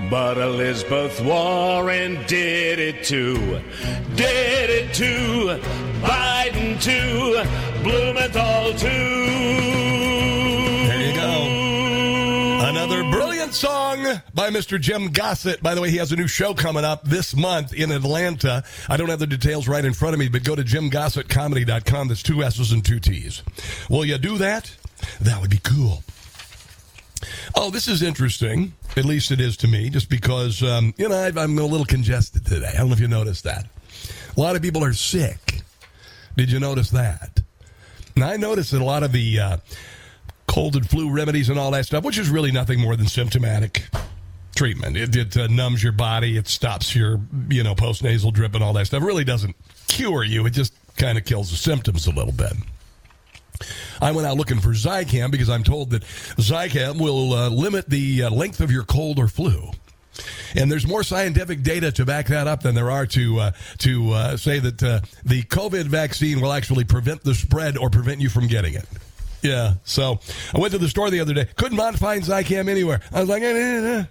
[0.09, 3.61] But Elizabeth Warren did it too.
[4.15, 5.59] Did it too.
[6.01, 7.43] Biden too.
[7.83, 10.52] Blumenthal too.
[13.53, 14.81] Song by Mr.
[14.81, 15.61] Jim Gossett.
[15.61, 18.63] By the way, he has a new show coming up this month in Atlanta.
[18.89, 22.07] I don't have the details right in front of me, but go to jimgossettcomedy.com.
[22.07, 23.43] That's two S's and two T's.
[23.91, 24.75] Will you do that?
[25.21, 26.03] That would be cool.
[27.55, 28.73] Oh, this is interesting.
[28.97, 32.47] At least it is to me, just because, um, you know, I'm a little congested
[32.47, 32.71] today.
[32.73, 33.67] I don't know if you noticed that.
[34.35, 35.61] A lot of people are sick.
[36.35, 37.41] Did you notice that?
[38.15, 39.39] Now, I noticed that a lot of the.
[39.39, 39.57] Uh,
[40.53, 43.87] cold and flu remedies and all that stuff, which is really nothing more than symptomatic
[44.55, 44.95] treatment.
[44.95, 48.63] It, it uh, numbs your body, it stops your, you know, post nasal drip and
[48.63, 49.01] all that stuff.
[49.01, 49.55] It really doesn't
[49.87, 52.53] cure you, it just kind of kills the symptoms a little bit.
[53.99, 58.23] I went out looking for Zicam because I'm told that Zicam will uh, limit the
[58.23, 59.71] uh, length of your cold or flu.
[60.55, 64.11] And there's more scientific data to back that up than there are to uh, to
[64.11, 68.29] uh, say that uh, the COVID vaccine will actually prevent the spread or prevent you
[68.29, 68.85] from getting it.
[69.43, 69.73] Yeah.
[69.83, 70.19] So
[70.53, 73.01] I went to the store the other day, couldn't find Zicam anywhere.
[73.11, 74.03] I was like, eh, eh, eh.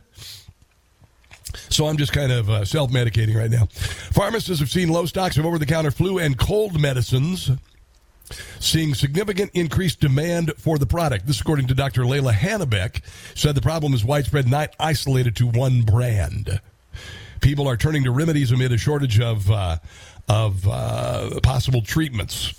[1.71, 3.67] So I'm just kind of uh, self medicating right now.
[4.13, 7.51] Pharmacists have seen low stocks of over the counter flu and cold medicines
[8.61, 11.27] seeing significant increased demand for the product.
[11.27, 12.03] This, according to Dr.
[12.03, 13.03] Layla Hannebeck,
[13.37, 16.61] said the problem is widespread, not isolated to one brand.
[17.41, 19.79] People are turning to remedies amid a shortage of uh,
[20.29, 22.55] of uh, possible treatments.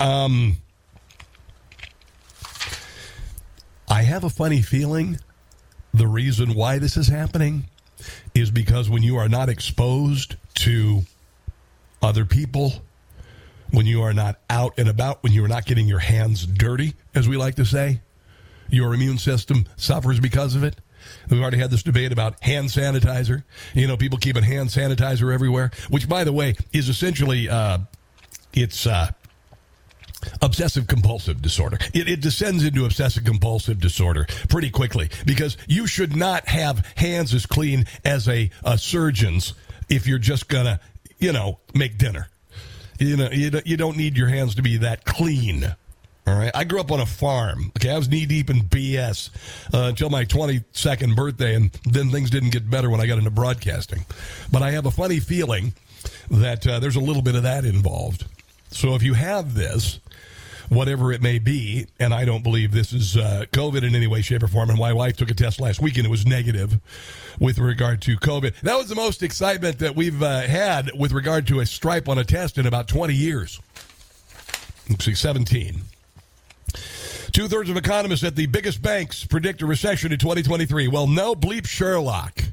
[0.00, 0.56] Um,
[3.88, 5.18] I have a funny feeling
[5.92, 7.68] the reason why this is happening
[8.34, 11.02] is because when you are not exposed to
[12.02, 12.82] other people
[13.74, 16.94] when you are not out and about, when you are not getting your hands dirty,
[17.14, 18.00] as we like to say,
[18.70, 20.76] your immune system suffers because of it.
[21.28, 23.44] We've already had this debate about hand sanitizer.
[23.74, 27.78] You know, people keeping hand sanitizer everywhere, which, by the way, is essentially uh,
[28.54, 29.10] it's uh,
[30.42, 31.78] obsessive compulsive disorder.
[31.92, 37.34] It, it, descends into obsessive compulsive disorder pretty quickly because you should not have hands
[37.34, 39.54] as clean as a, a surgeon's
[39.88, 40.80] if you're just gonna,
[41.18, 42.28] you know, make dinner.
[42.98, 45.74] You know, you, you don't need your hands to be that clean.
[46.26, 46.50] All right.
[46.54, 47.70] I grew up on a farm.
[47.76, 47.90] Okay.
[47.90, 49.30] I was knee deep in BS
[49.74, 53.30] uh, until my 22nd birthday, and then things didn't get better when I got into
[53.30, 54.06] broadcasting.
[54.50, 55.74] But I have a funny feeling
[56.30, 58.24] that uh, there's a little bit of that involved.
[58.70, 60.00] So if you have this,
[60.68, 61.86] whatever it may be.
[61.98, 64.70] And I don't believe this is uh, COVID in any way, shape, or form.
[64.70, 66.80] And my wife took a test last week and it was negative
[67.38, 68.60] with regard to COVID.
[68.60, 72.18] That was the most excitement that we've uh, had with regard to a stripe on
[72.18, 73.60] a test in about 20 years.
[75.00, 75.80] See, 17.
[77.32, 80.88] Two thirds of economists at the biggest banks predict a recession in 2023.
[80.88, 82.44] Well, no bleep Sherlock.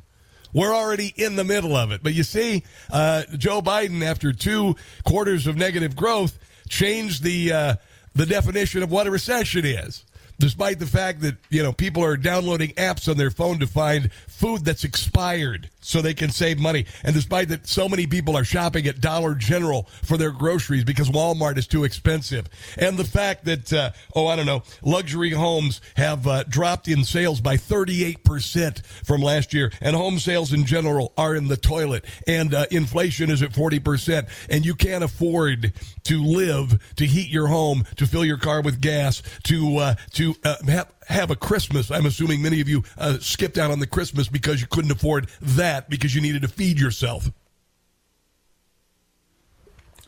[0.54, 2.02] We're already in the middle of it.
[2.04, 7.76] But you see, uh, Joe Biden, after two quarters of negative growth, changed the uh,
[8.13, 10.04] the definition of what a recession is
[10.41, 14.12] despite the fact that you know people are downloading apps on their phone to find
[14.41, 16.86] food that's expired so they can save money.
[17.04, 21.12] And despite that so many people are shopping at dollar general for their groceries because
[21.12, 22.47] walmart is too expensive.
[22.75, 27.04] And the fact that uh, oh i don't know luxury homes have uh, dropped in
[27.04, 29.71] sales by 38% from last year.
[29.80, 32.04] And home sales in general are in the toilet.
[32.25, 35.73] And uh, inflation is at 40% and you can't afford
[36.06, 40.34] to live to heat your home to fill your car with gas to uh, to
[40.43, 41.91] uh, have, have, a Christmas.
[41.91, 45.30] I'm assuming many of you uh, skipped out on the Christmas because you couldn't afford
[45.41, 47.30] that because you needed to feed yourself.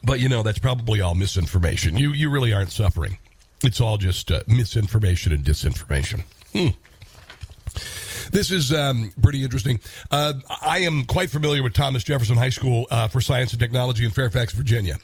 [0.03, 1.97] But you know that's probably all misinformation.
[1.97, 3.17] You you really aren't suffering.
[3.63, 6.23] It's all just uh, misinformation and disinformation.
[6.51, 6.69] Hmm.
[8.33, 9.79] This is um, pretty interesting.
[10.09, 14.05] Uh, I am quite familiar with Thomas Jefferson High School uh, for Science and Technology
[14.05, 14.97] in Fairfax, Virginia.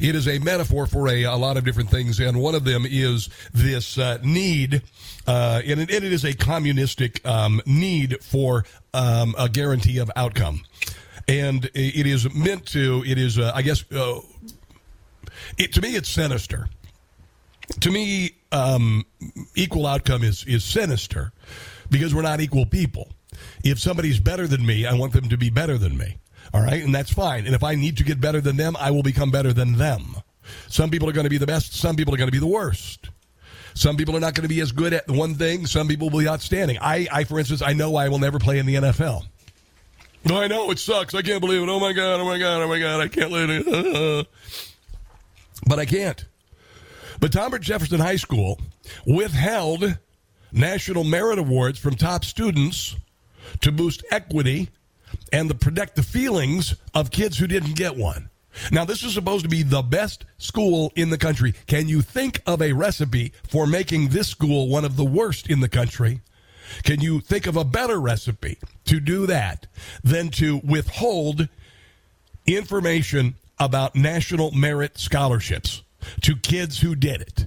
[0.00, 2.86] It is a metaphor for a, a lot of different things, and one of them
[2.88, 4.82] is this uh, need,
[5.26, 10.08] uh, and it, and, it is a communistic um, need for um, a guarantee of
[10.14, 10.62] outcome.
[11.26, 14.20] And it is meant to, it is, uh, I guess, uh,
[15.58, 16.68] it, to me, it's sinister.
[17.80, 19.04] To me, um,
[19.56, 21.32] equal outcome is, is sinister
[21.96, 23.08] because we're not equal people.
[23.64, 26.18] If somebody's better than me, I want them to be better than me.
[26.52, 26.82] All right.
[26.82, 27.46] And that's fine.
[27.46, 30.16] And if I need to get better than them, I will become better than them.
[30.68, 31.74] Some people are going to be the best.
[31.74, 33.08] Some people are going to be the worst.
[33.74, 35.66] Some people are not going to be as good at one thing.
[35.66, 36.78] Some people will be outstanding.
[36.80, 39.24] I, I, for instance, I know I will never play in the NFL.
[40.24, 41.14] No, I know it sucks.
[41.14, 41.68] I can't believe it.
[41.68, 42.20] Oh my God.
[42.20, 42.62] Oh my God.
[42.62, 43.00] Oh my God.
[43.00, 44.26] I can't live it.
[45.66, 46.24] but I can't.
[47.20, 48.60] But Thomas Jefferson High School
[49.06, 49.98] withheld
[50.56, 52.96] National Merit Awards from top students
[53.60, 54.70] to boost equity
[55.30, 58.30] and to protect the feelings of kids who didn't get one.
[58.72, 61.52] Now, this is supposed to be the best school in the country.
[61.66, 65.60] Can you think of a recipe for making this school one of the worst in
[65.60, 66.22] the country?
[66.84, 69.66] Can you think of a better recipe to do that
[70.02, 71.50] than to withhold
[72.46, 75.82] information about national merit scholarships
[76.22, 77.46] to kids who did it?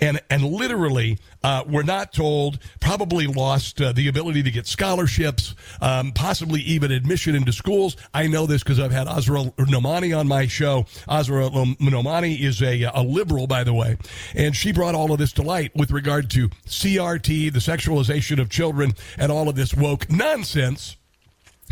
[0.00, 5.54] And and literally uh, were not told, probably lost uh, the ability to get scholarships,
[5.80, 7.96] um, possibly even admission into schools.
[8.12, 10.86] I know this because I've had Asra Nomani on my show.
[11.08, 13.96] Asra Nomani is a, a liberal, by the way,
[14.34, 18.48] and she brought all of this to light with regard to CRT, the sexualization of
[18.48, 20.96] children, and all of this woke nonsense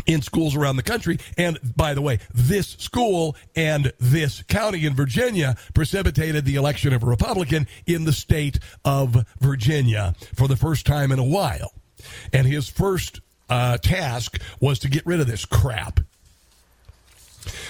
[0.05, 1.19] in schools around the country.
[1.37, 7.03] And by the way, this school and this county in Virginia precipitated the election of
[7.03, 11.73] a Republican in the state of Virginia for the first time in a while.
[12.33, 15.99] And his first uh, task was to get rid of this crap.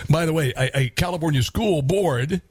[0.10, 2.42] By the way, a, a California school board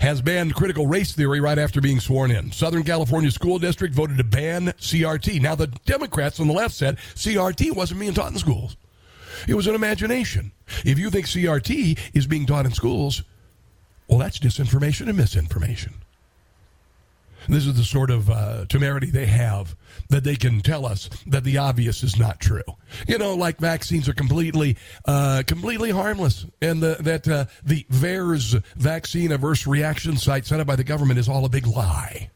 [0.00, 2.52] has banned critical race theory right after being sworn in.
[2.52, 5.40] Southern California School District voted to ban CRT.
[5.40, 8.76] Now, the Democrats on the left said CRT wasn't being taught in schools.
[9.48, 10.52] It was an imagination.
[10.84, 13.22] If you think CRT is being taught in schools,
[14.08, 15.94] well, that's disinformation and misinformation.
[17.48, 19.74] This is the sort of uh, temerity they have
[20.08, 22.62] that they can tell us that the obvious is not true.
[23.08, 24.76] You know, like vaccines are completely,
[25.06, 30.66] uh, completely harmless, and the, that uh, the VAERS vaccine adverse reaction site set up
[30.66, 32.30] by the government is all a big lie.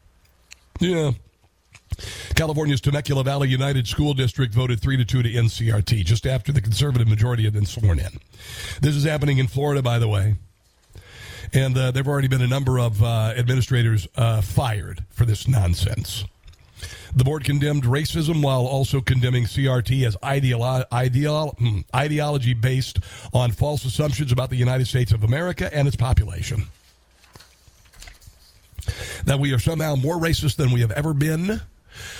[0.79, 1.11] Yeah.
[2.35, 6.51] California's Temecula Valley United School District voted 3 to 2 to end CRT just after
[6.51, 8.19] the conservative majority had been sworn in.
[8.81, 10.35] This is happening in Florida, by the way.
[11.53, 15.47] And uh, there have already been a number of uh, administrators uh, fired for this
[15.47, 16.25] nonsense.
[17.15, 22.99] The board condemned racism while also condemning CRT as ideolo- ideolo- hmm, ideology based
[23.33, 26.65] on false assumptions about the United States of America and its population.
[29.23, 31.61] That we are somehow more racist than we have ever been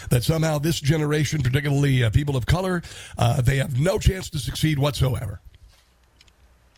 [0.10, 2.82] that somehow this generation, particularly uh, people of color,
[3.18, 5.42] uh, they have no chance to succeed whatsoever.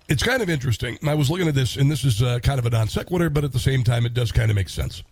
[0.10, 0.97] It's kind of interesting.
[1.05, 3.43] I was looking at this, and this is uh, kind of a non sequitur, but
[3.43, 5.03] at the same time, it does kind of make sense.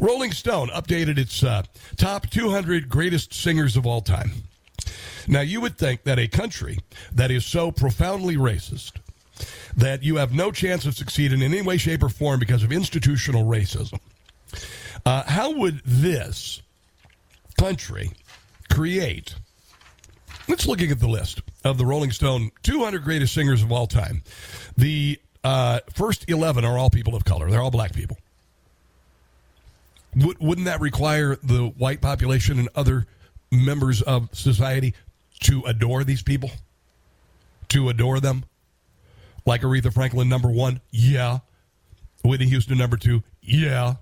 [0.00, 1.62] Rolling Stone updated its uh,
[1.96, 4.32] top 200 greatest singers of all time.
[5.28, 6.78] Now, you would think that a country
[7.12, 8.92] that is so profoundly racist
[9.76, 12.72] that you have no chance of succeeding in any way, shape, or form because of
[12.72, 13.98] institutional racism.
[15.06, 16.62] Uh, how would this
[17.58, 18.10] country
[18.70, 19.34] create?
[20.48, 24.22] Let's looking at the list of the Rolling Stone 200 greatest singers of all time.
[24.76, 27.50] The uh, first 11 are all people of color.
[27.50, 28.18] They're all black people.
[30.16, 33.06] W- wouldn't that require the white population and other
[33.50, 34.94] members of society
[35.40, 36.50] to adore these people?
[37.68, 38.44] To adore them?
[39.46, 40.80] Like Aretha Franklin, number one?
[40.90, 41.38] Yeah.
[42.22, 43.22] Whitney Houston, number two?
[43.42, 43.94] Yeah.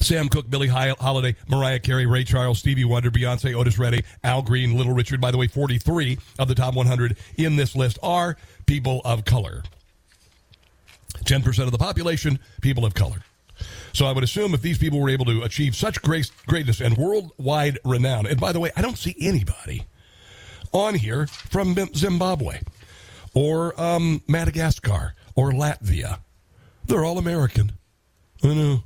[0.00, 4.76] Sam Cooke, Billie Holiday, Mariah Carey, Ray Charles, Stevie Wonder, Beyonce, Otis Redding, Al Green,
[4.76, 5.20] Little Richard.
[5.20, 9.62] By the way, 43 of the top 100 in this list are people of color.
[11.24, 13.22] 10% of the population, people of color.
[13.92, 16.96] So I would assume if these people were able to achieve such great, greatness and
[16.96, 19.86] worldwide renown, and by the way, I don't see anybody
[20.72, 22.60] on here from Zimbabwe
[23.34, 26.20] or um, Madagascar or Latvia.
[26.86, 27.72] They're all American.
[28.42, 28.82] I know.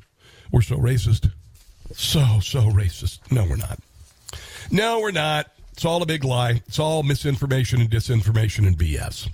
[0.55, 1.33] We're so racist.
[1.97, 3.19] So, so racist.
[3.33, 3.81] No, we're not.
[4.71, 5.51] No, we're not.
[5.73, 6.63] It's all a big lie.
[6.69, 9.29] It's all misinformation and disinformation and BS.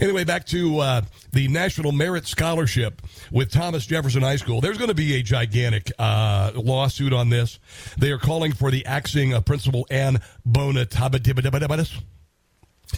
[0.00, 1.02] Anyway, back to uh,
[1.32, 4.62] the National Merit Scholarship with Thomas Jefferson High School.
[4.62, 7.58] There's going to be a gigantic uh, lawsuit on this.
[7.98, 12.02] They are calling for the axing of Principal Ann Bonitatibus.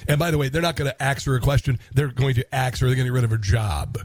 [0.06, 1.80] And by the way, they're not going to ask her a question.
[1.92, 2.86] They're going to ask her.
[2.86, 3.98] They're going to get rid of her job.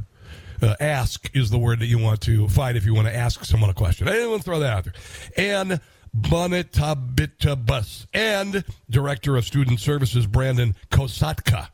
[0.61, 3.45] Uh, ask is the word that you want to find if you want to ask
[3.45, 4.07] someone a question.
[4.07, 4.93] To throw that out there.
[5.37, 5.79] And
[6.17, 11.69] Bonetabitabus and Director of Student Services Brandon Kosatka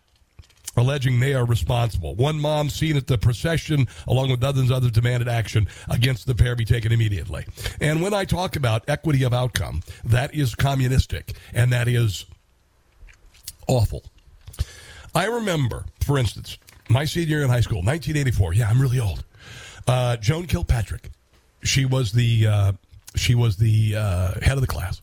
[0.78, 2.16] alleging they are responsible.
[2.16, 6.36] One mom seen at the procession, along with dozens of others, demanded action against the
[6.36, 7.46] pair be taken immediately.
[7.80, 12.26] And when I talk about equity of outcome, that is communistic and that is
[13.68, 14.04] awful.
[15.14, 16.58] I remember, for instance,
[16.90, 18.54] my senior year in high school, 1984.
[18.54, 19.24] Yeah, I'm really old.
[19.88, 21.10] Uh, Joan Kilpatrick.
[21.64, 22.72] She was the uh,
[23.16, 25.02] she was the uh, head of the class.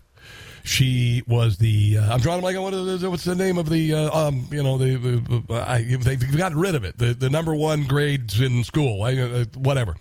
[0.64, 1.98] She was the.
[1.98, 3.94] Uh, I'm drawing a blank what what's the name of the.
[3.94, 6.98] Uh, um, you know, the, the I, they've gotten rid of it.
[6.98, 9.02] The the number one grades in school.
[9.02, 9.96] I, uh, whatever.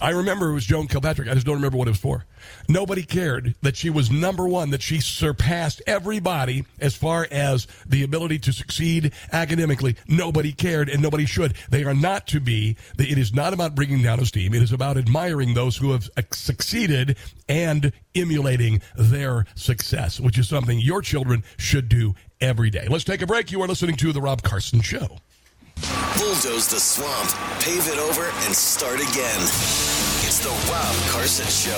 [0.00, 1.28] I remember it was Joan Kilpatrick.
[1.28, 2.24] I just don't remember what it was for.
[2.68, 8.02] Nobody cared that she was number one, that she surpassed everybody as far as the
[8.02, 9.96] ability to succeed academically.
[10.06, 11.54] Nobody cared and nobody should.
[11.70, 12.76] They are not to be.
[12.98, 14.52] It is not about bringing down esteem.
[14.54, 17.16] It is about admiring those who have succeeded
[17.48, 22.86] and emulating their success, which is something your children should do every day.
[22.88, 23.50] Let's take a break.
[23.52, 25.18] You are listening to The Rob Carson Show.
[26.18, 29.40] Bulldoze the swamp, pave it over, and start again.
[30.22, 31.74] It's the Rob Carson Show.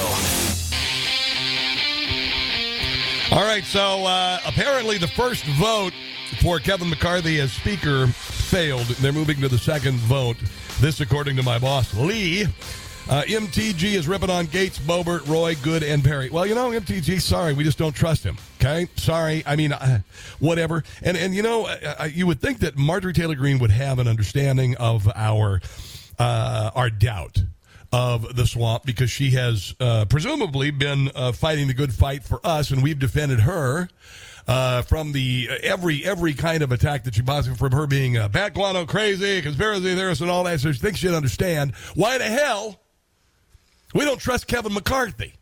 [3.34, 5.92] All right, so uh, apparently the first vote
[6.40, 8.86] for Kevin McCarthy as Speaker failed.
[8.86, 10.36] They're moving to the second vote.
[10.80, 12.46] This, according to my boss, Lee.
[13.08, 16.28] Uh, MTG is ripping on Gaetz, Boebert, Roy, Good, and Perry.
[16.28, 18.36] Well, you know, MTG, sorry, we just don't trust him.
[18.60, 19.44] Okay, sorry.
[19.46, 20.00] I mean, uh,
[20.40, 20.82] whatever.
[21.02, 24.00] And and you know, uh, uh, you would think that Marjorie Taylor Greene would have
[24.00, 25.60] an understanding of our
[26.18, 27.38] uh, our doubt
[27.92, 32.72] of the swamp because she has uh, presumably been fighting the good fight for us,
[32.72, 33.88] and we've defended her.
[34.48, 38.16] Uh, from the uh, every every kind of attack that she possibly from her being
[38.16, 40.60] uh, bat guano crazy, conspiracy theorist, and all that.
[40.60, 42.78] So she thinks she'd understand why the hell
[43.96, 45.32] we don't trust Kevin McCarthy.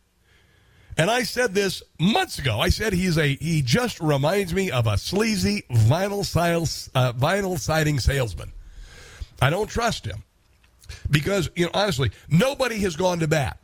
[0.97, 2.59] And I said this months ago.
[2.59, 7.59] I said he's a he just reminds me of a sleazy vinyl sales uh, vinyl
[7.59, 8.53] siding salesman.
[9.41, 10.23] I don't trust him
[11.11, 13.59] because you know honestly, nobody has gone to bat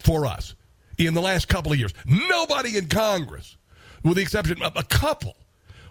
[0.00, 0.54] for us
[0.98, 1.94] in the last couple of years.
[2.04, 3.56] Nobody in Congress,
[4.02, 5.36] with the exception of a couple,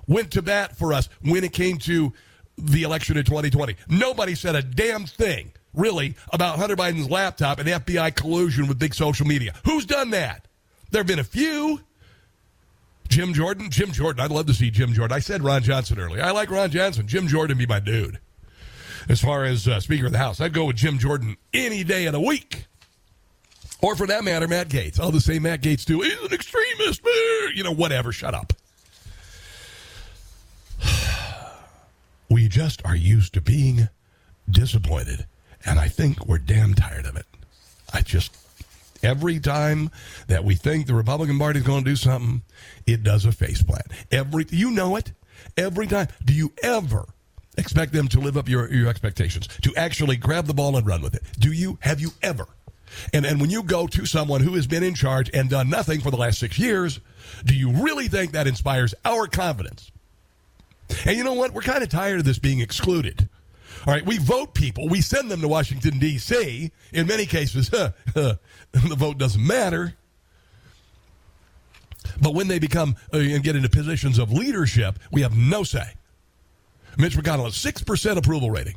[0.07, 2.11] went to bat for us when it came to
[2.57, 3.77] the election in 2020.
[3.87, 8.93] Nobody said a damn thing really, about Hunter Biden's laptop and FBI collusion with big
[8.93, 9.53] social media.
[9.65, 10.47] Who's done that?
[10.91, 11.81] There have been a few.
[13.07, 14.23] Jim Jordan, Jim Jordan.
[14.23, 15.15] I'd love to see Jim Jordan.
[15.15, 16.23] I said Ron Johnson earlier.
[16.23, 17.07] I like Ron Johnson.
[17.07, 18.19] Jim Jordan be my dude.
[19.07, 22.05] As far as uh, Speaker of the House, I'd go with Jim Jordan any day
[22.07, 22.65] of the week.
[23.81, 24.99] Or for that matter, Matt Gaetz.
[24.99, 26.01] I'll just say Matt Gaetz too.
[26.01, 27.01] He's an extremist.
[27.53, 28.11] You know, whatever.
[28.11, 28.53] Shut up.
[32.27, 33.87] We just are used to being
[34.49, 35.27] disappointed
[35.65, 37.25] and I think we're damn tired of it.
[37.93, 38.35] I just,
[39.03, 39.89] every time
[40.27, 42.41] that we think the Republican Party is going to do something,
[42.85, 43.91] it does a faceplant.
[44.11, 45.11] Every, you know it.
[45.57, 46.07] Every time.
[46.23, 47.05] Do you ever
[47.57, 49.47] expect them to live up your, your expectations?
[49.63, 51.23] To actually grab the ball and run with it?
[51.39, 51.77] Do you?
[51.81, 52.47] Have you ever?
[53.13, 56.01] And, and when you go to someone who has been in charge and done nothing
[56.01, 56.99] for the last six years,
[57.43, 59.91] do you really think that inspires our confidence?
[61.05, 61.53] And you know what?
[61.53, 63.27] We're kind of tired of this being excluded.
[63.85, 66.71] All right, we vote people, we send them to Washington, D.C.
[66.91, 68.39] In many cases, the
[68.73, 69.93] vote doesn't matter.
[72.19, 75.93] But when they become uh, and get into positions of leadership, we have no say.
[76.97, 78.75] Mitch McConnell has 6% approval rating.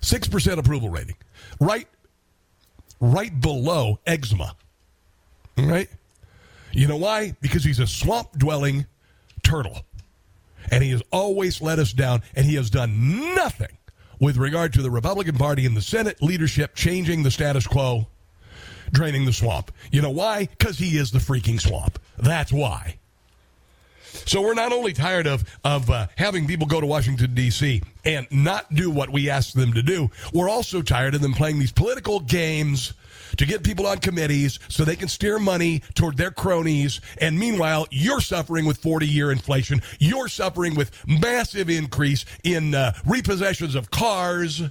[0.00, 1.16] 6% approval rating.
[1.60, 1.86] Right
[3.00, 4.56] right below eczema.
[5.56, 5.88] Right?
[6.72, 7.36] You know why?
[7.40, 8.86] Because he's a swamp dwelling
[9.42, 9.82] turtle.
[10.70, 13.76] And he has always let us down, and he has done nothing
[14.24, 18.06] with regard to the Republican Party and the Senate leadership changing the status quo,
[18.90, 19.70] draining the swamp.
[19.92, 20.46] You know why?
[20.46, 21.98] Because he is the freaking swamp.
[22.16, 22.96] That's why.
[24.24, 27.82] So we're not only tired of of uh, having people go to Washington D.C.
[28.06, 31.58] and not do what we ask them to do, we're also tired of them playing
[31.58, 32.94] these political games
[33.36, 37.00] to get people on committees so they can steer money toward their cronies.
[37.18, 39.82] And meanwhile, you're suffering with 40 year inflation.
[39.98, 44.62] You're suffering with massive increase in uh, repossessions of cars.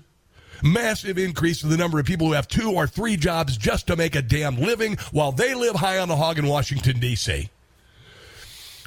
[0.64, 3.98] Massive increase in the number of people who have two or three jobs just to
[3.98, 7.50] make a damn living while they live high on the hog in Washington, D.C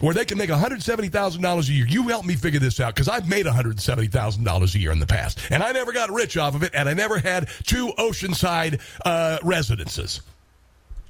[0.01, 1.87] where they can make $170,000 a year.
[1.87, 5.39] You help me figure this out because I've made $170,000 a year in the past.
[5.51, 9.39] And I never got rich off of it, and I never had two oceanside uh,
[9.43, 10.21] residences.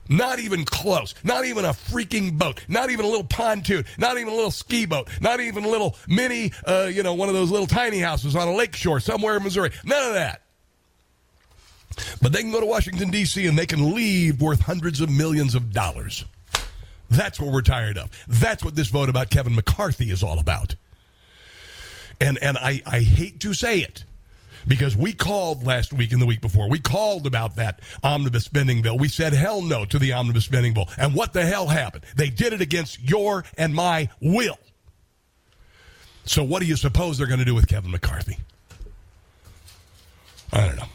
[0.09, 1.15] Not even close.
[1.25, 2.65] Not even a freaking boat.
[2.69, 3.85] Not even a little pontoon.
[3.99, 5.09] Not even a little ski boat.
[5.21, 8.47] Not even a little mini, uh, you know, one of those little tiny houses on
[8.47, 9.71] a lake shore somewhere in Missouri.
[9.85, 10.43] None of that.
[12.23, 15.55] But they can go to Washington, D.C., and they can leave worth hundreds of millions
[15.55, 16.25] of dollars.
[17.11, 18.11] That's what we're tired of.
[18.29, 20.75] That's what this vote about Kevin McCarthy is all about.
[22.21, 24.05] And and I, I hate to say it
[24.67, 26.69] because we called last week and the week before.
[26.69, 28.99] We called about that omnibus spending bill.
[28.99, 30.89] We said hell no to the omnibus spending bill.
[30.99, 32.05] And what the hell happened?
[32.17, 34.59] They did it against your and my will.
[36.25, 38.39] So what do you suppose they're going to do with Kevin McCarthy?
[40.53, 40.87] I don't know.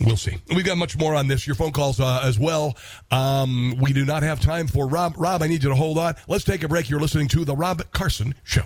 [0.00, 0.38] We'll see.
[0.54, 1.46] We've got much more on this.
[1.46, 2.76] Your phone calls uh, as well.
[3.10, 5.14] Um, we do not have time for Rob.
[5.16, 6.14] Rob, I need you to hold on.
[6.26, 6.90] Let's take a break.
[6.90, 8.64] You're listening to The Rob Carson Show.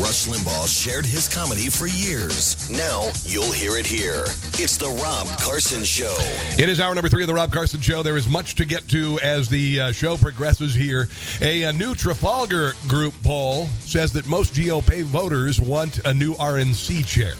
[0.00, 2.70] Rush Limbaugh shared his comedy for years.
[2.70, 4.24] Now you'll hear it here.
[4.54, 6.14] It's The Rob Carson Show.
[6.58, 8.02] It is hour number three of The Rob Carson Show.
[8.02, 11.08] There is much to get to as the uh, show progresses here.
[11.42, 17.06] A, a, new Trafalgar Group poll says that most GOP voters want a new RNC
[17.06, 17.34] chair.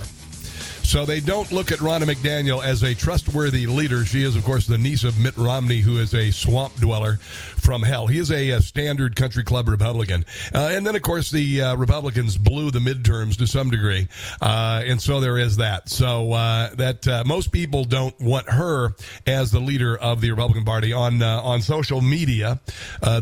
[0.82, 4.04] So they don't look at Ronna McDaniel as a trustworthy leader.
[4.04, 7.82] She is, of course, the niece of Mitt Romney, who is a swamp dweller from
[7.82, 8.08] hell.
[8.08, 10.26] He is a, a standard country club Republican.
[10.54, 14.06] Uh, and then, of course, the uh, Republicans blew the midterms to some degree.
[14.42, 15.88] Uh, and so there is that.
[15.88, 18.94] So uh, that uh, most people don't want her
[19.26, 20.92] as the leader of the Republican Party.
[20.92, 22.60] On, uh, on social media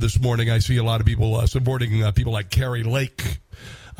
[0.00, 3.38] this morning, I see a lot of people supporting people like Kari Lake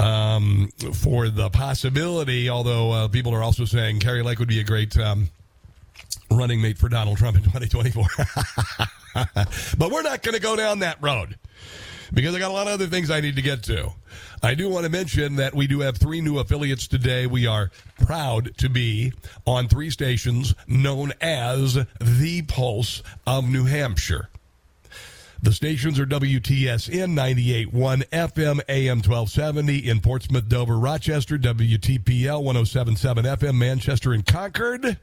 [0.00, 4.64] um, for the possibility, although uh, people are also saying Kari Lake would be a
[4.64, 4.96] great.
[4.96, 5.28] Um,
[6.30, 8.04] running mate for Donald Trump in 2024.
[9.78, 11.36] but we're not going to go down that road
[12.12, 13.92] because I got a lot of other things I need to get to.
[14.42, 17.26] I do want to mention that we do have three new affiliates today.
[17.26, 17.70] We are
[18.04, 19.12] proud to be
[19.46, 24.29] on three stations known as the Pulse of New Hampshire.
[25.42, 33.54] The stations are WTSN 98.1 FM AM 1270 in Portsmouth, Dover, Rochester, WTPL 107.7 FM
[33.54, 34.98] Manchester and Concord,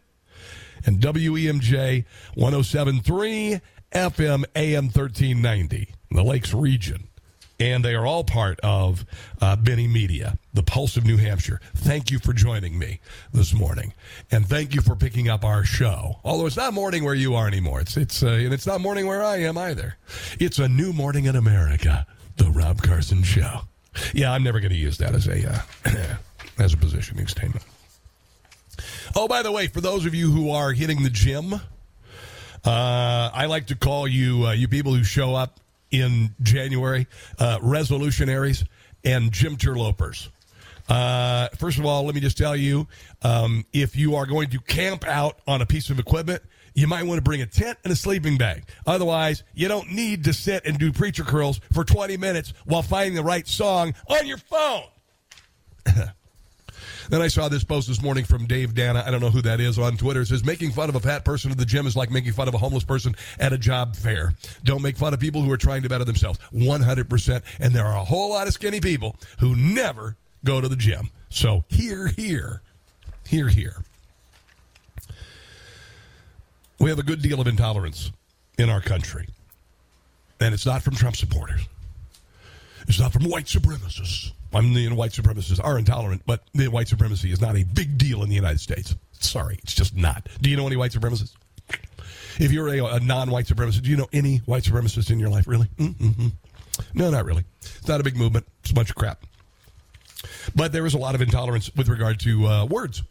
[0.85, 2.05] and WEMJ
[2.37, 3.61] 107.3
[3.91, 7.06] FM AM 1390, in the Lakes region
[7.59, 9.05] and they are all part of
[9.41, 11.59] uh, Binnie Media, the Pulse of New Hampshire.
[11.75, 12.99] Thank you for joining me
[13.33, 13.93] this morning,
[14.31, 16.19] and thank you for picking up our show.
[16.23, 19.07] Although it's not morning where you are anymore, it's it's uh, and it's not morning
[19.07, 19.97] where I am either.
[20.39, 22.05] It's a new morning in America,
[22.37, 23.61] the Rob Carson Show.
[24.13, 26.15] Yeah, I'm never going to use that as a uh,
[26.59, 27.65] as a positioning statement.
[29.15, 31.59] Oh, by the way, for those of you who are hitting the gym, uh,
[33.33, 35.59] I like to call you uh, you people who show up
[35.91, 37.07] in January,
[37.39, 38.65] uh, resolutionaries
[39.03, 40.29] and gym interlopers.
[40.89, 42.87] Uh, first of all, let me just tell you
[43.21, 46.41] um, if you are going to camp out on a piece of equipment,
[46.73, 48.63] you might want to bring a tent and a sleeping bag.
[48.85, 53.15] Otherwise, you don't need to sit and do preacher curls for 20 minutes while finding
[53.15, 54.83] the right song on your phone.
[57.09, 59.03] Then I saw this post this morning from Dave Dana.
[59.05, 60.21] I don't know who that is on Twitter.
[60.21, 62.47] It says making fun of a fat person at the gym is like making fun
[62.47, 64.33] of a homeless person at a job fair.
[64.63, 66.39] Don't make fun of people who are trying to better themselves.
[66.53, 67.43] 100%.
[67.59, 71.09] And there are a whole lot of skinny people who never go to the gym.
[71.29, 72.61] So here, here,
[73.25, 73.83] here, here.
[76.79, 78.11] We have a good deal of intolerance
[78.57, 79.27] in our country.
[80.39, 81.61] And it's not from Trump supporters.
[82.87, 84.31] It's not from white supremacists.
[84.53, 87.97] I mean, the white supremacists are intolerant, but the white supremacy is not a big
[87.97, 88.95] deal in the United States.
[89.11, 90.27] Sorry, it's just not.
[90.41, 91.33] Do you know any white supremacists?
[92.39, 95.47] If you're a, a non-white supremacist, do you know any white supremacists in your life?
[95.47, 95.67] Really?
[96.93, 97.43] No, not really.
[97.61, 98.45] It's not a big movement.
[98.61, 99.23] It's a bunch of crap.
[100.55, 103.03] But there is a lot of intolerance with regard to uh, words.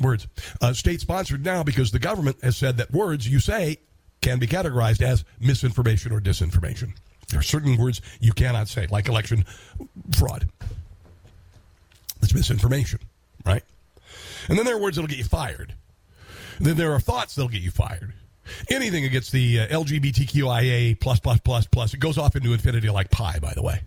[0.00, 0.26] Words.
[0.60, 3.76] Uh, state sponsored now because the government has said that words you say
[4.22, 6.94] can be categorized as misinformation or disinformation.
[7.30, 9.44] There are certain words you cannot say, like election
[10.16, 10.48] fraud.
[12.22, 13.00] It's misinformation,
[13.46, 13.62] right?
[14.48, 15.74] And then there are words that'll get you fired.
[16.58, 18.12] And then there are thoughts that'll get you fired.
[18.68, 23.10] Anything against the uh, LGBTQIA plus plus plus plus, it goes off into infinity like
[23.10, 23.38] pi.
[23.38, 23.80] By the way,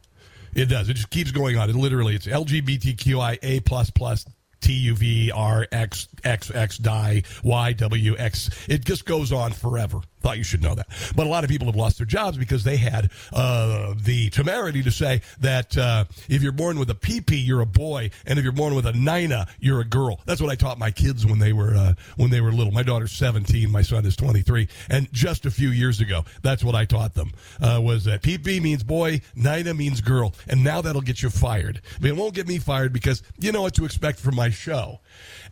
[0.55, 0.89] it does.
[0.89, 1.69] It just keeps going on.
[1.69, 4.25] It literally, it's LGBTQIA plus plus
[4.61, 7.23] T U V R X X X die.
[7.43, 9.99] It just goes on forever.
[10.23, 10.87] Thought you should know that.
[11.17, 14.81] But a lot of people have lost their jobs because they had uh, the temerity
[14.83, 18.43] to say that uh, if you're born with a PP, you're a boy, and if
[18.43, 20.21] you're born with a Nina, you're a girl.
[20.25, 22.71] That's what I taught my kids when they were uh, when they were little.
[22.71, 26.73] My daughter's 17, my son is 23, and just a few years ago, that's what
[26.73, 31.01] I taught them uh, was that PP means boy, Nina means girl, and now that'll
[31.01, 31.81] get you fired.
[31.99, 35.01] Mean, it won't get me fired because you know what to expect from my show,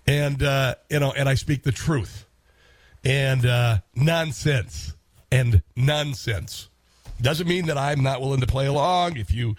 [0.07, 2.25] and uh, you know, and I speak the truth
[3.03, 4.95] and uh, nonsense
[5.31, 6.69] and nonsense.
[7.21, 9.17] Doesn't mean that I'm not willing to play along.
[9.17, 9.55] If you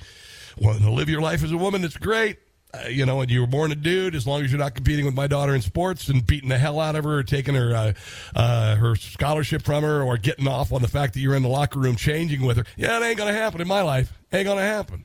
[0.58, 2.38] want to live your life as a woman, it's great.
[2.74, 5.04] Uh, you know, and you were born a dude, as long as you're not competing
[5.04, 7.74] with my daughter in sports and beating the hell out of her, or taking her
[7.74, 7.92] uh,
[8.34, 11.50] uh, her scholarship from her, or getting off on the fact that you're in the
[11.50, 12.64] locker room changing with her.
[12.76, 14.12] Yeah, it ain't gonna happen in my life.
[14.32, 15.04] Ain't gonna happen.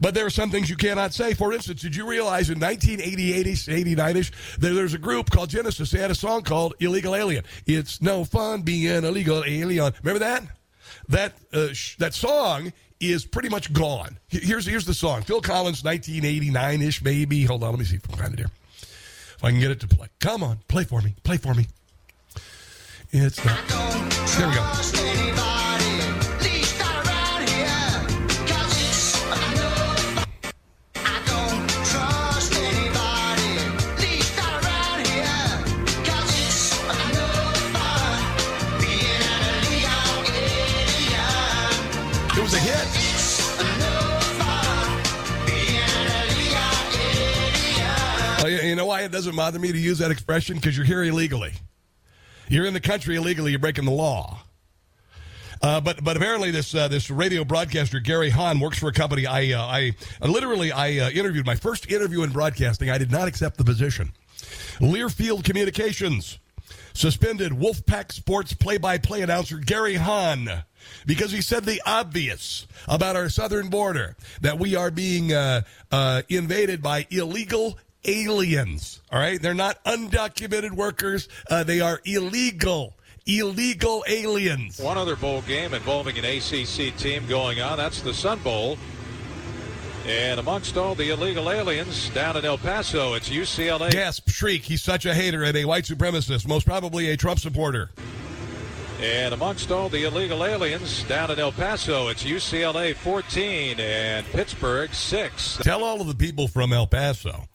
[0.00, 1.34] But there are some things you cannot say.
[1.34, 5.90] For instance, did you realize in 1988 89 ish, there's a group called Genesis.
[5.90, 7.44] They had a song called Illegal Alien.
[7.66, 9.92] It's no fun being an illegal alien.
[10.02, 10.42] Remember that?
[11.08, 14.18] That, uh, sh- that song is pretty much gone.
[14.28, 17.44] Here's, here's the song Phil Collins, 1989 ish, maybe.
[17.44, 18.50] Hold on, let me see if I can find it here.
[18.80, 20.08] If I can get it to play.
[20.20, 21.14] Come on, play for me.
[21.24, 21.66] Play for me.
[23.10, 23.58] It's not.
[23.68, 25.09] There we go.
[49.20, 50.56] Doesn't bother me to use that expression?
[50.56, 51.52] Because you're here illegally.
[52.48, 53.50] You're in the country illegally.
[53.50, 54.40] You're breaking the law.
[55.60, 59.26] Uh, but but apparently this uh, this radio broadcaster Gary Hahn works for a company.
[59.26, 59.92] I uh, I
[60.26, 62.88] literally I uh, interviewed my first interview in broadcasting.
[62.88, 64.12] I did not accept the position.
[64.78, 66.38] Learfield Communications
[66.94, 70.64] suspended Wolfpack Sports play-by-play announcer Gary Hahn
[71.04, 75.60] because he said the obvious about our southern border that we are being uh,
[75.92, 79.00] uh, invaded by illegal aliens.
[79.10, 81.28] All right, they're not undocumented workers.
[81.50, 82.94] Uh, they are illegal
[83.26, 84.78] illegal aliens.
[84.80, 87.76] One other bowl game involving an ACC team going on.
[87.76, 88.76] That's the Sun Bowl.
[90.06, 93.90] And amongst all the illegal aliens down in El Paso, it's UCLA.
[93.90, 94.62] Gasp, shriek.
[94.62, 97.90] He's such a hater and a white supremacist, most probably a Trump supporter.
[99.00, 104.92] And amongst all the illegal aliens down in El Paso, it's UCLA 14 and Pittsburgh
[104.92, 105.58] 6.
[105.62, 107.46] Tell all of the people from El Paso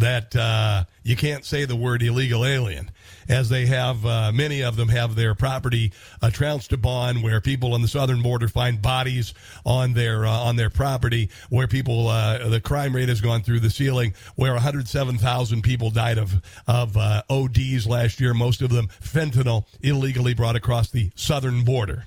[0.00, 2.90] that uh, you can't say the word illegal alien
[3.28, 7.74] as they have uh, many of them have their property uh, trounced upon, where people
[7.74, 9.32] on the southern border find bodies
[9.64, 13.60] on their uh, on their property, where people uh, the crime rate has gone through
[13.60, 18.88] the ceiling, where 107,000 people died of of uh, ODs last year, most of them
[19.00, 22.06] fentanyl illegally brought across the southern border.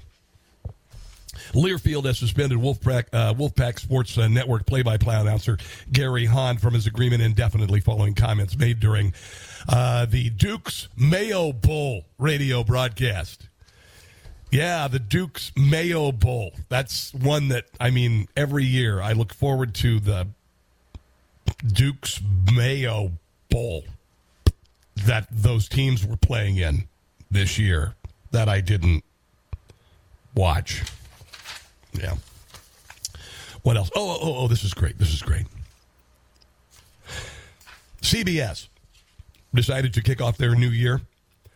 [1.53, 5.57] Learfield has suspended Wolfpack, uh, Wolfpack Sports uh, Network play-by-play announcer
[5.91, 9.13] Gary Hahn from his agreement indefinitely following comments made during
[9.69, 13.47] uh, the Duke's Mayo Bowl radio broadcast.
[14.51, 16.53] Yeah, the Duke's Mayo Bowl.
[16.69, 20.27] That's one that, I mean, every year I look forward to the
[21.65, 22.21] Duke's
[22.53, 23.13] Mayo
[23.49, 23.83] Bowl
[24.95, 26.87] that those teams were playing in
[27.31, 27.95] this year
[28.31, 29.03] that I didn't
[30.35, 30.83] watch.
[31.93, 32.15] Yeah.
[33.63, 33.89] What else?
[33.95, 34.97] Oh, oh, oh, this is great.
[34.99, 35.45] This is great.
[38.01, 38.67] CBS
[39.53, 41.01] decided to kick off their new year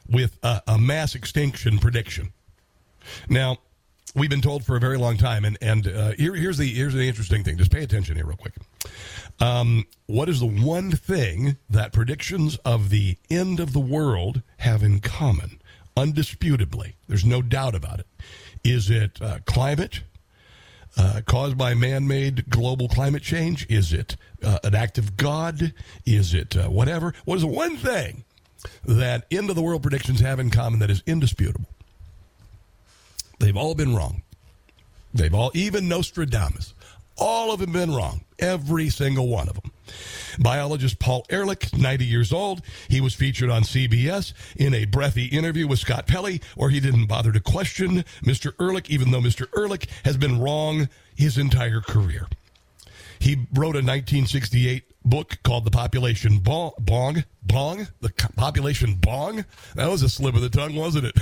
[0.09, 2.31] with a, a mass extinction prediction.
[3.29, 3.57] Now,
[4.15, 6.93] we've been told for a very long time, and and uh, here, here's the here's
[6.93, 7.57] the interesting thing.
[7.57, 8.53] Just pay attention here, real quick.
[9.39, 14.83] Um, what is the one thing that predictions of the end of the world have
[14.83, 15.61] in common?
[15.95, 18.07] Undisputably, there's no doubt about it.
[18.63, 20.01] Is it uh, climate?
[20.97, 23.67] Uh, caused by man-made global climate change?
[23.69, 25.73] Is it uh, an act of God?
[26.07, 27.13] Is it uh, whatever?
[27.25, 28.23] What is the one thing
[28.83, 31.69] that end of the world predictions have in common that is indisputable?
[33.39, 34.23] They've all been wrong.
[35.13, 36.73] They've all, even Nostradamus,
[37.15, 38.23] all of them been wrong.
[38.39, 39.71] Every single one of them.
[40.39, 45.67] Biologist Paul Ehrlich, 90 years old, he was featured on CBS in a breathy interview
[45.67, 48.53] with Scott Pelley, where he didn't bother to question Mr.
[48.59, 49.47] Ehrlich, even though Mr.
[49.57, 52.27] Ehrlich has been wrong his entire career.
[53.19, 56.71] He wrote a 1968 book called The Population Bong.
[56.79, 57.23] Bong?
[57.43, 57.87] Bong?
[58.01, 59.45] The Population Bong?
[59.75, 61.17] That was a slip of the tongue, wasn't it?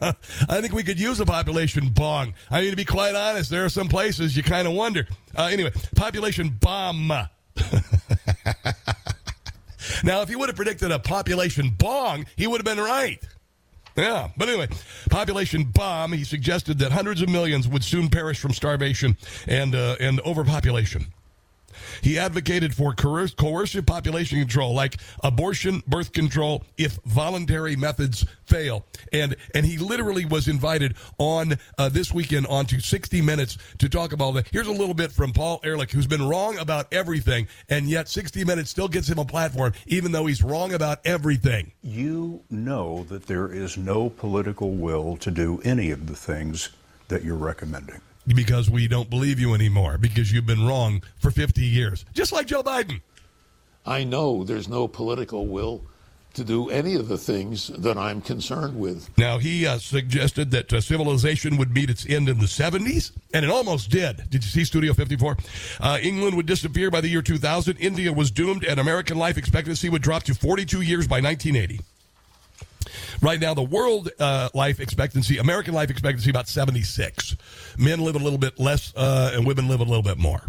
[0.48, 2.34] I think we could use a population bong.
[2.50, 5.06] I mean, to be quite honest, there are some places you kind of wonder.
[5.36, 7.08] Uh, anyway, Population Bomb.
[10.04, 13.22] now, if he would have predicted a population bong, he would have been right.
[13.96, 14.68] Yeah, but anyway,
[15.10, 16.12] population bomb.
[16.12, 19.16] He suggested that hundreds of millions would soon perish from starvation
[19.46, 21.06] and uh, and overpopulation.
[22.02, 28.86] He advocated for coercive population control, like abortion, birth control, if voluntary methods fail.
[29.12, 34.12] And and he literally was invited on uh, this weekend onto 60 Minutes to talk
[34.12, 34.48] about that.
[34.50, 38.44] Here's a little bit from Paul Ehrlich, who's been wrong about everything, and yet 60
[38.44, 41.72] Minutes still gets him a platform, even though he's wrong about everything.
[41.82, 46.70] You know that there is no political will to do any of the things
[47.08, 48.00] that you're recommending
[48.34, 52.46] because we don't believe you anymore because you've been wrong for 50 years, just like
[52.46, 53.00] Joe Biden.
[53.86, 55.82] I know there's no political will
[56.34, 59.10] to do any of the things that I'm concerned with.
[59.18, 63.44] Now, he uh, suggested that uh, civilization would meet its end in the 70s, and
[63.44, 64.30] it almost did.
[64.30, 65.36] Did you see Studio 54?
[65.80, 67.76] Uh, England would disappear by the year 2000.
[67.78, 71.80] India was doomed, and American life expectancy would drop to 42 years by 1980.
[73.20, 77.36] Right now, the world uh, life expectancy, American life expectancy, about 76.
[77.78, 80.42] Men live a little bit less, uh, and women live a little bit more.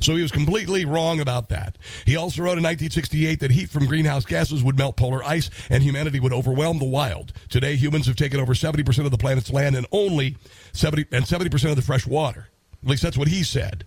[0.00, 1.78] So he was completely wrong about that.
[2.06, 5.82] He also wrote in 1968 that heat from greenhouse gases would melt polar ice and
[5.82, 7.32] humanity would overwhelm the wild.
[7.48, 10.36] Today, humans have taken over 70% of the planet's land and only
[10.72, 12.48] 70 and 70% of the fresh water.
[12.82, 13.86] At least that's what he said.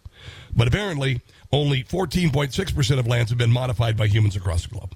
[0.56, 4.96] But apparently, only 14.6% of lands have been modified by humans across the globe.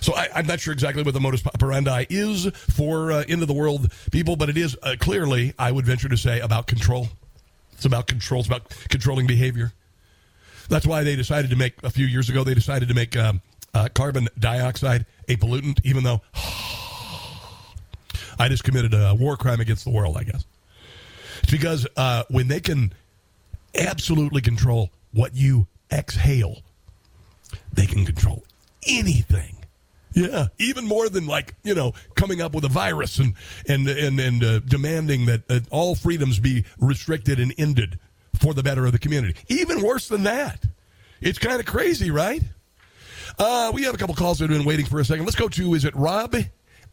[0.00, 3.48] So I, am not sure exactly what the modus operandi is for uh, end of
[3.48, 7.08] the world people, but it is uh, clearly, I would venture to say, about control.
[7.72, 8.40] It's about control.
[8.40, 9.72] It's about controlling behavior.
[10.68, 12.42] That's why they decided to make a few years ago.
[12.44, 13.40] They decided to make um,
[13.74, 16.22] uh, carbon dioxide a pollutant, even though
[18.38, 20.16] I just committed a war crime against the world.
[20.16, 20.44] I guess
[21.42, 22.92] it's because uh, when they can
[23.74, 26.62] absolutely control what you exhale,
[27.72, 28.44] they can control
[28.86, 29.55] anything.
[30.16, 33.34] Yeah, even more than like you know coming up with a virus and
[33.68, 37.98] and and and uh, demanding that uh, all freedoms be restricted and ended
[38.40, 39.38] for the better of the community.
[39.48, 40.64] Even worse than that,
[41.20, 42.42] it's kind of crazy, right?
[43.38, 45.26] Uh, we have a couple calls that have been waiting for a second.
[45.26, 46.34] Let's go to, is it Rob?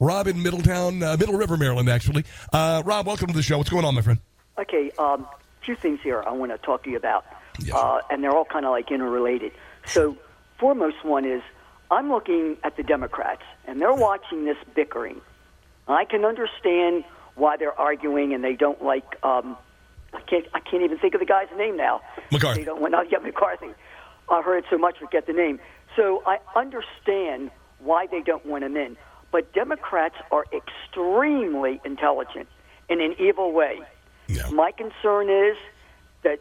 [0.01, 2.25] Rob in Middletown, uh, Middle River, Maryland, actually.
[2.51, 3.57] Uh, Rob, welcome to the show.
[3.57, 4.19] What's going on, my friend?
[4.57, 5.25] Okay, um,
[5.61, 7.25] few things here I want to talk to you about,
[7.59, 7.73] yes.
[7.73, 9.53] uh, and they're all kind of like interrelated.
[9.85, 10.17] So,
[10.59, 11.41] foremost one is
[11.93, 15.21] I'm looking at the Democrats, and they're watching this bickering.
[15.87, 17.03] I can understand
[17.35, 19.05] why they're arguing, and they don't like.
[19.23, 19.55] Um,
[20.13, 20.45] I can't.
[20.53, 22.01] I can't even think of the guy's name now.
[22.31, 22.61] McCarthy.
[22.61, 23.69] They don't want to get McCarthy.
[24.29, 25.59] I heard so much, forget the name.
[25.95, 28.97] So I understand why they don't want him in.
[29.31, 32.47] But Democrats are extremely intelligent
[32.89, 33.81] in an evil way.
[34.27, 34.49] Yeah.
[34.49, 35.57] My concern is
[36.23, 36.39] that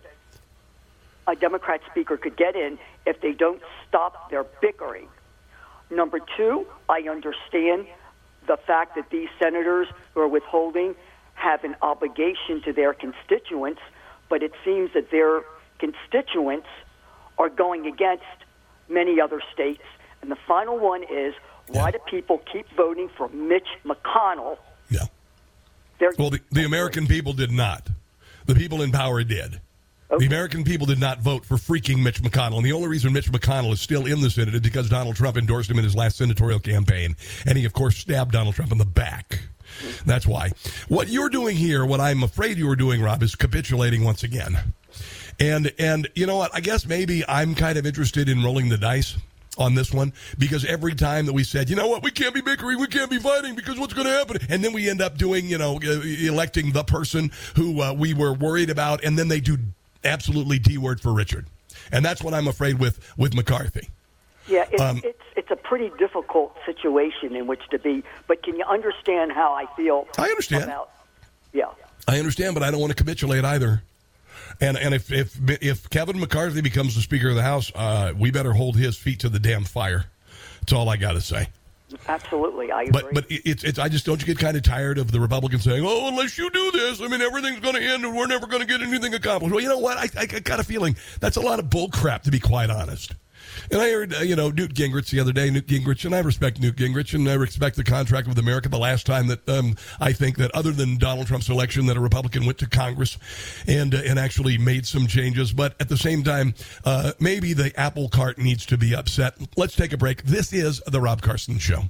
[1.26, 5.08] a Democrat speaker could get in if they don't stop their bickering.
[5.92, 7.86] Number two, I understand
[8.46, 10.94] the fact that these senators who are withholding
[11.34, 13.80] have an obligation to their constituents,
[14.30, 15.42] but it seems that their
[15.78, 16.66] constituents
[17.38, 18.24] are going against
[18.88, 19.82] many other states.
[20.22, 21.34] And the final one is
[21.68, 24.56] why do people keep voting for Mitch McConnell?
[24.90, 25.06] Yeah.
[25.98, 27.86] They're, well, the, the American people did not.
[28.46, 29.60] The people in power did.
[30.12, 30.26] Okay.
[30.26, 32.56] The American people did not vote for freaking Mitch McConnell.
[32.56, 35.38] And the only reason Mitch McConnell is still in the Senate is because Donald Trump
[35.38, 37.16] endorsed him in his last senatorial campaign.
[37.46, 39.40] And he, of course, stabbed Donald Trump in the back.
[40.04, 40.50] That's why.
[40.88, 44.58] What you're doing here, what I'm afraid you are doing, Rob, is capitulating once again.
[45.40, 46.54] And and you know what?
[46.54, 49.16] I guess maybe I'm kind of interested in rolling the dice
[49.58, 52.40] on this one because every time that we said, you know what, we can't be
[52.40, 54.38] bickering, we can't be fighting because what's going to happen?
[54.48, 58.32] And then we end up doing, you know, electing the person who uh, we were
[58.32, 59.58] worried about, and then they do
[60.04, 61.46] absolutely D word for Richard.
[61.90, 63.88] And that's what I'm afraid with with McCarthy.
[64.48, 68.02] Yeah, it's, um, it's it's a pretty difficult situation in which to be.
[68.26, 70.06] But can you understand how I feel?
[70.18, 70.64] I understand.
[70.64, 70.90] About,
[71.52, 71.66] yeah,
[72.08, 73.82] I understand, but I don't want to capitulate either.
[74.60, 78.30] And and if if if Kevin McCarthy becomes the Speaker of the House, uh, we
[78.30, 80.06] better hold his feet to the damn fire.
[80.60, 81.48] That's all I got to say.
[82.08, 82.92] Absolutely, I agree.
[82.92, 85.64] But but it's it's I just don't you get kind of tired of the Republicans
[85.64, 88.46] saying, oh, unless you do this, I mean everything's going to end and we're never
[88.46, 89.54] going to get anything accomplished.
[89.54, 89.98] Well, you know what?
[89.98, 93.14] I, I got a feeling that's a lot of bull crap to be quite honest.
[93.70, 96.20] And I heard, uh, you know, Newt Gingrich the other day, Newt Gingrich, and I
[96.20, 98.68] respect Newt Gingrich, and I respect the contract with America.
[98.68, 102.00] The last time that um, I think that, other than Donald Trump's election, that a
[102.00, 103.18] Republican went to Congress
[103.66, 105.52] and uh, and actually made some changes.
[105.52, 109.34] But at the same time, uh, maybe the apple cart needs to be upset.
[109.56, 110.24] Let's take a break.
[110.24, 111.84] This is the Rob Carson Show.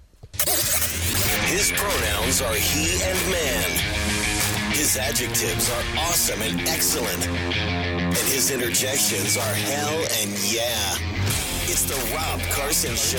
[1.53, 4.73] His pronouns are he and man.
[4.73, 7.29] His adjectives are awesome and excellent.
[7.29, 11.12] And his interjections are hell and yeah.
[11.75, 13.17] It's the Rob Carson Show.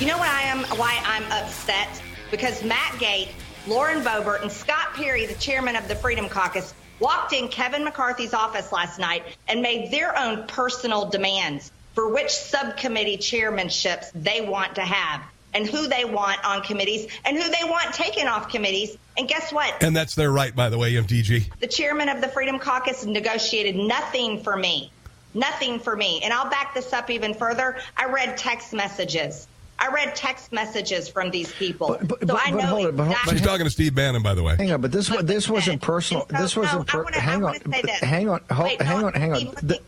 [0.00, 2.00] You know why I am why I'm upset?
[2.30, 3.28] Because Matt Gaetz,
[3.66, 8.32] Lauren Boebert, and Scott Perry, the chairman of the Freedom Caucus, walked in Kevin McCarthy's
[8.32, 14.76] office last night and made their own personal demands for which subcommittee chairmanships they want
[14.76, 15.20] to have
[15.52, 18.96] and who they want on committees and who they want taken off committees.
[19.18, 19.82] And guess what?
[19.82, 21.58] And that's their right, by the way, MTG.
[21.60, 24.90] The chairman of the Freedom Caucus negotiated nothing for me.
[25.34, 26.20] Nothing for me.
[26.22, 27.78] And I'll back this up even further.
[27.96, 29.48] I read text messages.
[29.78, 33.32] I read text messages from these people, but, but, so I know hold it, exactly.
[33.32, 34.54] She's talking to Steve Bannon, by the way.
[34.56, 36.24] Hang on, but this but this wasn't personal.
[36.30, 36.80] So, this wasn't.
[36.80, 37.54] No, per- wanna, hang, on,
[38.00, 39.38] hang on, hold, Wait, hang no, on, hang on,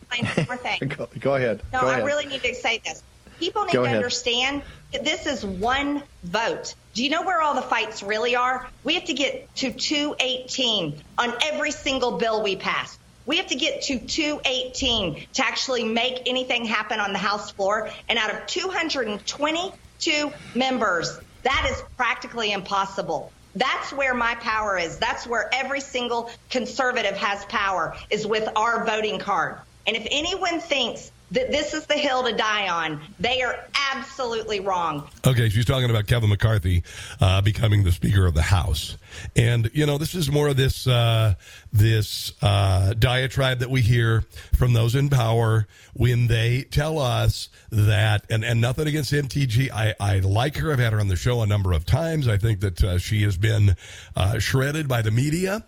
[0.09, 0.87] hang on.
[0.89, 1.61] go, go, ahead.
[1.71, 2.05] No, go I ahead.
[2.05, 3.03] really need to say this.
[3.39, 3.95] People need go to ahead.
[3.95, 6.73] understand that this is one vote.
[6.93, 8.67] Do you know where all the fights really are?
[8.83, 12.97] We have to get to 218 on every single bill we pass.
[13.25, 17.89] We have to get to 218 to actually make anything happen on the House floor.
[18.07, 23.31] And out of 222 members, that is practically impossible.
[23.55, 24.97] That's where my power is.
[24.97, 29.59] That's where every single conservative has power is with our voting card.
[29.87, 33.01] And if anyone thinks that this is the hill to die on.
[33.19, 33.57] They are
[33.91, 35.07] absolutely wrong.
[35.25, 36.83] Okay, she's talking about Kevin McCarthy
[37.19, 38.97] uh, becoming the Speaker of the House,
[39.35, 41.35] and you know this is more of this uh,
[41.73, 44.21] this uh, diatribe that we hear
[44.55, 49.71] from those in power when they tell us that, and, and nothing against MTG.
[49.71, 50.71] I, I like her.
[50.71, 52.27] I've had her on the show a number of times.
[52.27, 53.75] I think that uh, she has been
[54.15, 55.63] uh, shredded by the media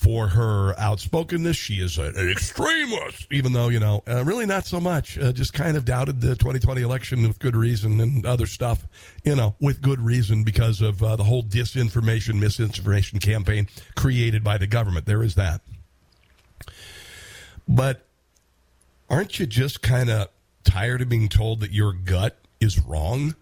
[0.00, 1.56] for her outspokenness.
[1.56, 5.18] She is an extremist, even though, you know, uh, really not so much.
[5.18, 8.86] Uh, just kind of doubted the 2020 election with good reason and other stuff,
[9.24, 14.56] you know, with good reason because of uh, the whole disinformation, misinformation campaign created by
[14.56, 15.04] the government.
[15.04, 15.60] There is that.
[17.68, 18.06] But
[19.10, 20.28] aren't you just kind of
[20.64, 23.34] tired of being told that your gut is wrong?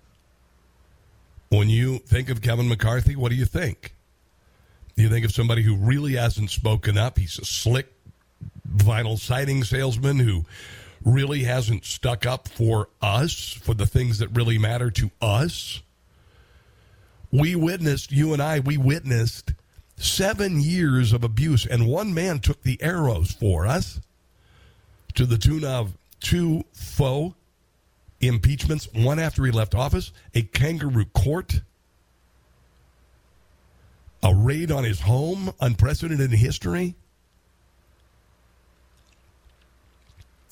[1.50, 3.94] When you think of Kevin McCarthy, what do you think?
[4.98, 7.18] You think of somebody who really hasn't spoken up.
[7.18, 7.86] He's a slick
[8.68, 10.44] vinyl siding salesman who
[11.04, 15.82] really hasn't stuck up for us, for the things that really matter to us.
[17.30, 19.52] We witnessed, you and I, we witnessed
[19.96, 24.00] seven years of abuse, and one man took the arrows for us
[25.14, 27.36] to the tune of two faux
[28.20, 31.60] impeachments, one after he left office, a kangaroo court,
[34.22, 36.94] a raid on his home, unprecedented in history.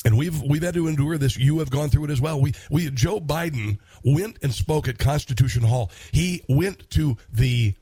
[0.05, 1.37] And we've we've had to endure this.
[1.37, 2.41] You have gone through it as well.
[2.41, 5.91] We we Joe Biden went and spoke at Constitution Hall.
[6.13, 7.75] He went to the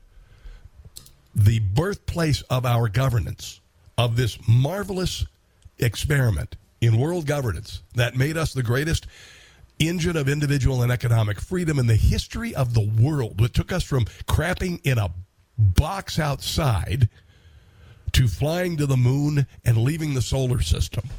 [1.35, 3.59] the birthplace of our governance,
[3.97, 5.25] of this marvelous
[5.77, 9.05] experiment in world governance that made us the greatest
[9.79, 13.41] engine of individual and economic freedom in the history of the world.
[13.41, 15.09] It took us from crapping in a
[15.57, 17.09] box outside
[18.13, 21.09] to flying to the moon and leaving the solar system.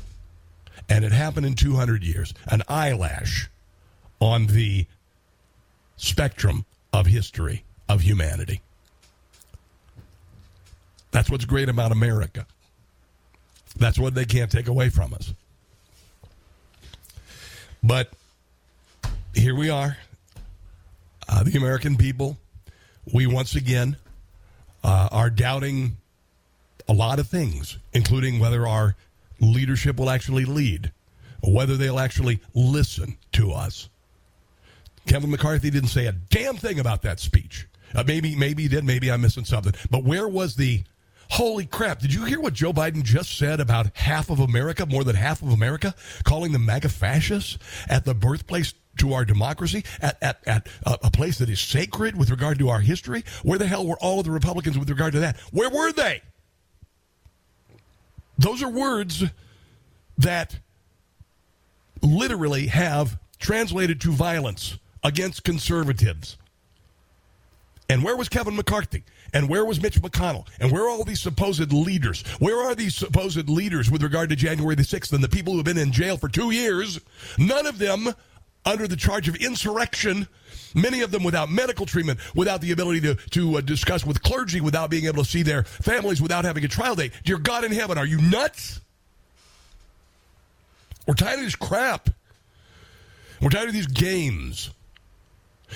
[0.89, 2.33] And it happened in 200 years.
[2.47, 3.51] An eyelash
[4.21, 4.87] on the
[5.97, 8.61] spectrum of history of humanity.
[11.11, 12.47] That's what's great about America.
[13.79, 15.33] That's what they can't take away from us.
[17.83, 18.11] But
[19.35, 19.97] here we are,
[21.29, 22.39] uh, the American people.
[23.13, 23.97] We once again
[24.87, 25.97] uh, are doubting
[26.89, 28.95] a lot of things, including whether our
[29.41, 30.93] leadership will actually lead,
[31.43, 33.89] whether they'll actually listen to us.
[35.07, 37.67] Kevin McCarthy didn't say a damn thing about that speech.
[37.95, 38.85] Uh, maybe, maybe he did.
[38.85, 39.75] Maybe I'm missing something.
[39.91, 40.85] But where was the
[41.29, 41.99] Holy crap.
[41.99, 45.43] Did you hear what Joe Biden just said about half of America, more than half
[45.43, 47.59] of America, calling them MAGA fascists
[47.89, 52.17] at the birthplace to our democracy, at, at, at uh, a, place that is sacred
[52.17, 53.25] with regard to our history?
[53.43, 55.37] Where the hell were all of the Republicans with regard to that?
[55.53, 56.23] Where were they?
[58.39, 59.25] Those are words
[60.19, 60.59] that
[62.03, 66.37] literally have translated to violence against conservatives.
[67.89, 69.05] And where was Kevin McCarthy?
[69.33, 70.47] And where was Mitch McConnell?
[70.61, 72.23] And where are all these supposed leaders?
[72.39, 75.59] Where are these supposed leaders with regard to January the 6th and the people who
[75.59, 77.01] have been in jail for two years?
[77.39, 78.13] None of them
[78.67, 80.27] under the charge of insurrection,
[80.75, 84.61] many of them without medical treatment, without the ability to, to uh, discuss with clergy,
[84.61, 87.13] without being able to see their families, without having a trial date.
[87.25, 88.81] Dear God in heaven, are you nuts?
[91.07, 92.11] We're tired of this crap.
[93.41, 94.71] We're tired of these games.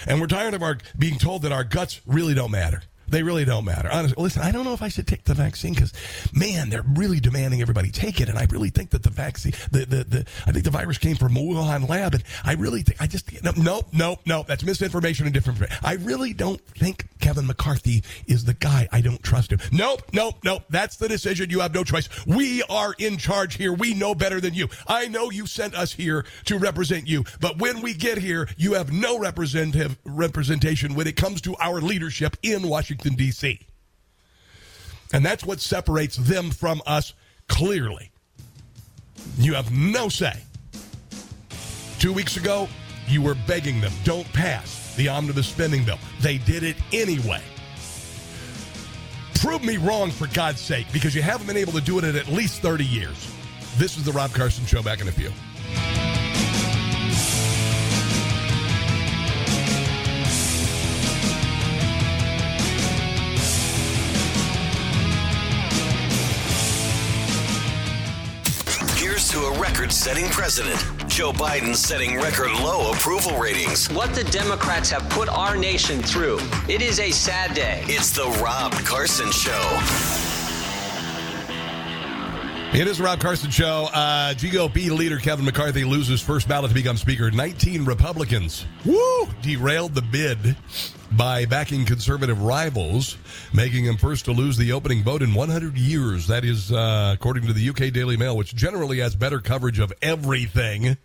[0.06, 2.82] And we're tired of our being told that our guts really don't matter.
[3.10, 3.88] They really don't matter.
[3.90, 5.92] Honestly, listen, I don't know if I should take the vaccine because,
[6.32, 9.84] man, they're really demanding everybody take it, and I really think that the vaccine, the
[9.84, 13.02] the, the I think the virus came from a Wuhan lab, and I really think
[13.02, 15.60] I just no no no no that's misinformation and different.
[15.82, 18.88] I really don't think Kevin McCarthy is the guy.
[18.92, 19.58] I don't trust him.
[19.72, 20.62] Nope nope nope.
[20.70, 21.50] That's the decision.
[21.50, 22.08] You have no choice.
[22.26, 23.72] We are in charge here.
[23.72, 24.68] We know better than you.
[24.86, 28.74] I know you sent us here to represent you, but when we get here, you
[28.74, 32.99] have no representative representation when it comes to our leadership in Washington.
[33.00, 33.60] Washington, D.C.
[35.12, 37.14] And that's what separates them from us
[37.48, 38.10] clearly.
[39.38, 40.42] You have no say.
[41.98, 42.68] Two weeks ago,
[43.06, 45.98] you were begging them, don't pass the omnibus spending bill.
[46.20, 47.42] They did it anyway.
[49.36, 52.16] Prove me wrong, for God's sake, because you haven't been able to do it in
[52.16, 53.32] at least 30 years.
[53.78, 54.82] This is the Rob Carson Show.
[54.82, 55.30] Back in a few.
[69.30, 70.76] To a record setting president.
[71.08, 73.88] Joe Biden setting record low approval ratings.
[73.92, 76.40] What the Democrats have put our nation through.
[76.68, 77.84] It is a sad day.
[77.86, 80.29] It's the Rob Carson Show.
[82.72, 83.88] It is the Rob Carson Show.
[83.92, 87.28] Uh, GOP leader Kevin McCarthy loses first ballot to become Speaker.
[87.28, 90.56] 19 Republicans woo, derailed the bid
[91.10, 93.18] by backing conservative rivals,
[93.52, 96.28] making him first to lose the opening vote in 100 years.
[96.28, 99.92] That is, uh, according to the UK Daily Mail, which generally has better coverage of
[100.00, 100.96] everything,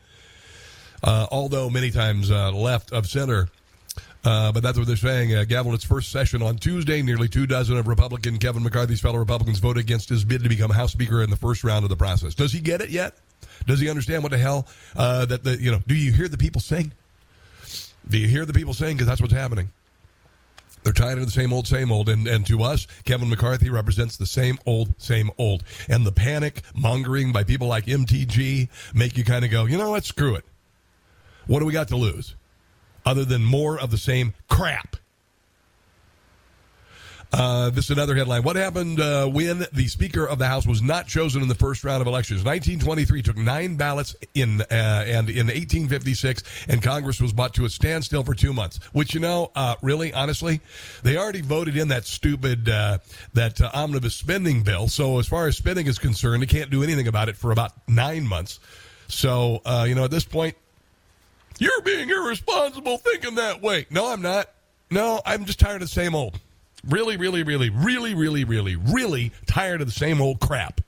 [1.03, 3.49] uh, although many times uh, left of center.
[4.25, 5.35] Uh, but that's what they're saying.
[5.35, 7.01] Uh, its first session on Tuesday.
[7.03, 10.71] Nearly two dozen of Republican Kevin McCarthy's fellow Republicans voted against his bid to become
[10.71, 12.33] House Speaker in the first round of the process.
[12.33, 13.13] Does he get it yet?
[13.67, 15.79] Does he understand what the hell uh, that the you know?
[15.87, 16.91] Do you hear the people sing?
[18.09, 18.97] Do you hear the people saying?
[18.97, 19.69] Because that's what's happening.
[20.83, 22.09] They're tired of the same old, same old.
[22.09, 25.63] And, and to us, Kevin McCarthy represents the same old, same old.
[25.89, 29.89] And the panic mongering by people like MTG make you kind of go, you know
[29.89, 30.45] what, screw it.
[31.47, 32.35] What do we got to lose?
[33.05, 34.95] Other than more of the same crap.
[37.37, 38.43] Uh, this is another headline.
[38.43, 41.83] What happened uh, when the Speaker of the House was not chosen in the first
[41.83, 42.45] round of elections?
[42.45, 47.69] 1923 took nine ballots in, uh, and in 1856, and Congress was brought to a
[47.69, 48.79] standstill for two months.
[48.93, 50.61] Which you know, uh, really, honestly,
[51.03, 52.99] they already voted in that stupid uh,
[53.33, 54.87] that uh, omnibus spending bill.
[54.87, 57.73] So as far as spending is concerned, they can't do anything about it for about
[57.87, 58.61] nine months.
[59.07, 60.55] So you know, at this point,
[61.59, 63.85] you're being irresponsible thinking that way.
[63.89, 64.49] No, I'm not.
[64.91, 66.39] No, I'm just tired of the same old.
[66.87, 70.81] Really, really, really, really, really, really, really tired of the same old crap.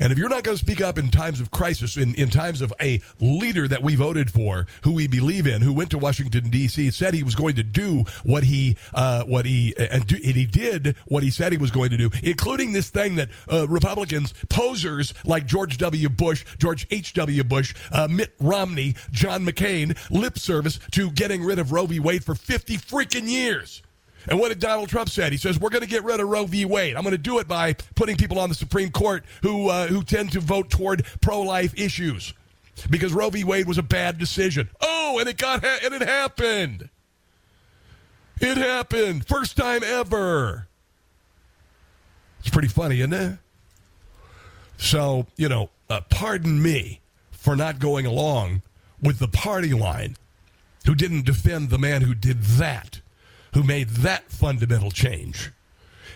[0.00, 2.60] And if you're not going to speak up in times of crisis, in, in times
[2.60, 6.50] of a leader that we voted for, who we believe in, who went to Washington
[6.50, 10.36] D.C., said he was going to do what he uh, what he and, do, and,
[10.36, 13.66] he did what he said he was going to do, including this thing that uh,
[13.68, 16.08] Republicans posers like George W.
[16.08, 17.12] Bush, George H.
[17.14, 17.44] W.
[17.44, 22.00] Bush, uh, Mitt Romney, John McCain lip service to getting rid of Roe v.
[22.00, 23.82] Wade for 50 freaking years.
[24.28, 25.30] And what did Donald Trump say?
[25.30, 26.66] He says we're going to get rid of Roe v.
[26.66, 26.96] Wade.
[26.96, 30.02] I'm going to do it by putting people on the Supreme Court who uh, who
[30.02, 32.34] tend to vote toward pro-life issues
[32.90, 33.42] because Roe v.
[33.42, 34.68] Wade was a bad decision.
[34.80, 36.90] Oh, and it got ha- and it happened.
[38.40, 40.68] It happened first time ever.
[42.40, 43.38] It's pretty funny, isn't it?
[44.76, 47.00] So you know, uh, pardon me
[47.30, 48.60] for not going along
[49.02, 50.16] with the party line,
[50.84, 53.00] who didn't defend the man who did that
[53.54, 55.50] who made that fundamental change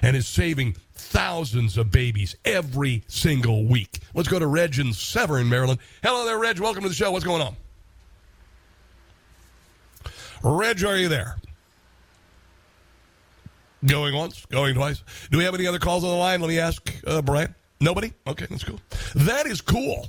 [0.02, 4.00] and is saving thousands of babies every single week.
[4.14, 5.78] Let's go to Reg in Severn, Maryland.
[6.02, 6.58] Hello there, Reg.
[6.58, 7.10] Welcome to the show.
[7.10, 7.56] What's going on?
[10.42, 11.36] Reg, are you there?
[13.84, 15.02] Going once, going twice.
[15.30, 16.40] Do we have any other calls on the line?
[16.40, 17.54] Let me ask uh, Brian.
[17.80, 18.12] Nobody?
[18.26, 18.80] Okay, that's cool.
[19.14, 20.08] That is cool.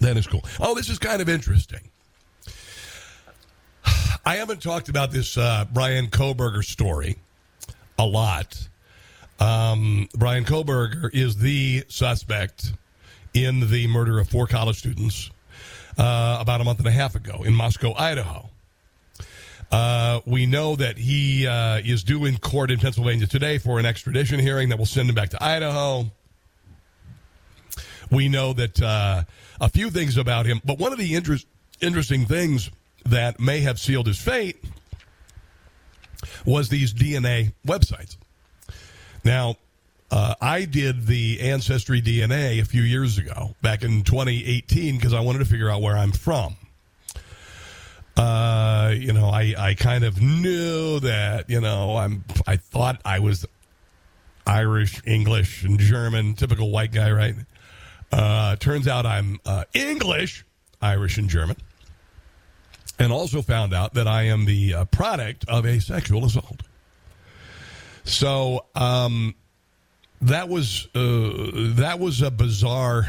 [0.00, 0.44] That is cool.
[0.60, 1.89] Oh, this is kind of interesting.
[4.24, 7.16] I haven't talked about this uh, Bryan Kohberger story
[7.98, 8.68] a lot.
[9.38, 12.74] Um, Bryan Kohberger is the suspect
[13.32, 15.30] in the murder of four college students
[15.96, 18.50] uh, about a month and a half ago in Moscow, Idaho.
[19.72, 23.86] Uh, we know that he uh, is due in court in Pennsylvania today for an
[23.86, 26.10] extradition hearing that will send him back to Idaho.
[28.10, 29.22] We know that uh,
[29.60, 31.46] a few things about him, but one of the interest,
[31.80, 32.70] interesting things
[33.06, 34.62] that may have sealed his fate
[36.44, 38.16] was these DNA websites.
[39.24, 39.56] Now,
[40.10, 45.20] uh, I did the Ancestry DNA a few years ago, back in 2018, because I
[45.20, 46.56] wanted to figure out where I'm from.
[48.16, 53.20] Uh, you know, I, I kind of knew that, you know, I'm, I thought I
[53.20, 53.46] was
[54.46, 57.34] Irish, English, and German, typical white guy, right?
[58.10, 60.44] Uh, turns out I'm uh, English,
[60.82, 61.56] Irish, and German
[63.00, 66.62] and also found out that I am the uh, product of a sexual assault.
[68.04, 69.34] So um,
[70.20, 73.08] that was uh, that was a bizarre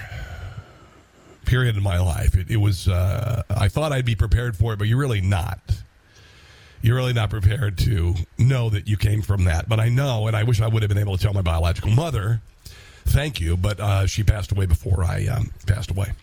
[1.45, 2.35] period in my life.
[2.35, 5.59] It, it was uh, I thought I'd be prepared for it, but you're really not.
[6.81, 9.69] You're really not prepared to know that you came from that.
[9.69, 11.91] But I know, and I wish I would have been able to tell my biological
[11.91, 12.41] mother.
[13.05, 16.13] Thank you, but uh, she passed away before I um, passed away.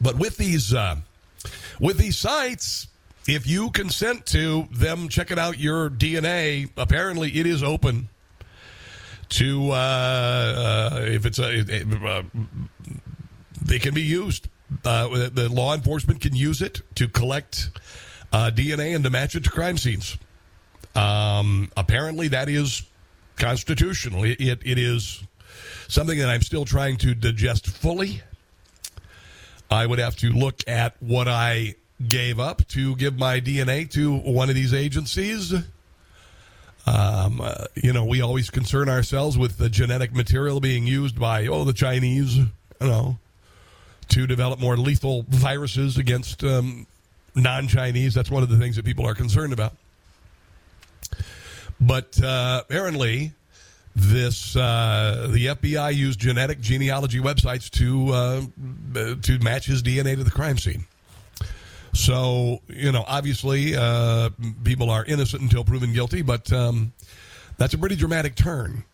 [0.00, 0.96] But with these uh,
[1.80, 2.88] with these sites,
[3.26, 8.08] if you consent to them checking out your DNA, apparently it is open
[9.30, 11.64] to uh, uh, if it's a
[12.06, 12.22] uh,
[13.62, 14.48] they can be used.
[14.84, 17.70] Uh, the law enforcement can use it to collect
[18.32, 20.18] uh, DNA and to match it to crime scenes.
[20.94, 22.82] Um, apparently, that is
[23.36, 24.24] constitutional.
[24.24, 25.22] It, it, it is
[25.88, 28.22] something that I'm still trying to digest fully.
[29.74, 31.74] I would have to look at what I
[32.06, 35.52] gave up to give my DNA to one of these agencies.
[36.86, 41.46] Um, uh, you know, we always concern ourselves with the genetic material being used by,
[41.46, 42.46] oh, the Chinese, you
[42.80, 43.18] know,
[44.10, 46.86] to develop more lethal viruses against um,
[47.34, 48.14] non Chinese.
[48.14, 49.74] That's one of the things that people are concerned about.
[51.80, 53.32] But uh, apparently,
[53.94, 60.24] this uh, the FBI used genetic genealogy websites to uh, to match his DNA to
[60.24, 60.84] the crime scene.
[61.92, 64.30] So you know, obviously, uh,
[64.64, 66.92] people are innocent until proven guilty, but um,
[67.56, 68.84] that's a pretty dramatic turn.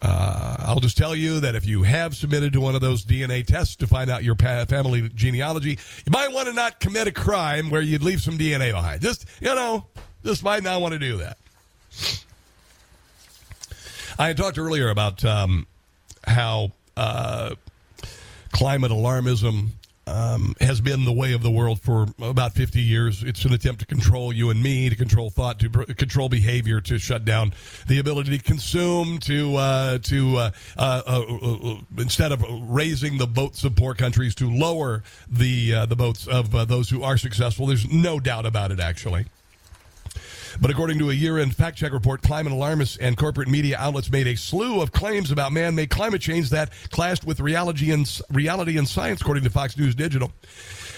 [0.00, 3.44] Uh, I'll just tell you that if you have submitted to one of those DNA
[3.44, 7.68] tests to find out your family genealogy, you might want to not commit a crime
[7.68, 9.00] where you'd leave some DNA behind.
[9.00, 9.86] Just you know,
[10.24, 11.38] just might not want to do that.
[14.18, 15.66] I had talked earlier about um,
[16.26, 17.54] how uh,
[18.50, 19.68] climate alarmism
[20.08, 23.22] um, has been the way of the world for about 50 years.
[23.22, 26.80] It's an attempt to control you and me, to control thought, to pr- control behavior,
[26.80, 27.52] to shut down
[27.86, 33.26] the ability to consume, to uh, to uh, uh, uh, uh instead of raising the
[33.26, 37.66] boats of poor countries, to lower the the boats of those who are successful.
[37.66, 39.26] There's no doubt about it, actually.
[40.60, 44.10] But according to a year end fact check report, climate alarmists and corporate media outlets
[44.10, 48.20] made a slew of claims about man made climate change that clashed with reality and,
[48.30, 50.32] reality and science, according to Fox News Digital.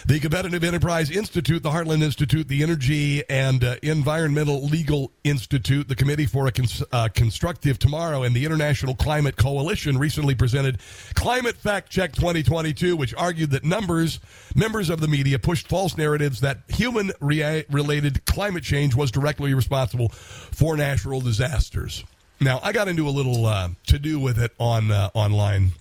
[0.07, 5.95] The Competitive Enterprise Institute, the Heartland Institute, the Energy and uh, Environmental Legal Institute, the
[5.95, 10.79] Committee for a Cons- uh, Constructive Tomorrow, and the International Climate Coalition recently presented
[11.15, 14.21] Climate Fact Check 2022, which argued that numbers
[14.55, 19.53] members of the media pushed false narratives that human rea- related climate change was directly
[19.53, 22.05] responsible for natural disasters.
[22.41, 25.73] Now, I got into a little uh, to do with it on uh, online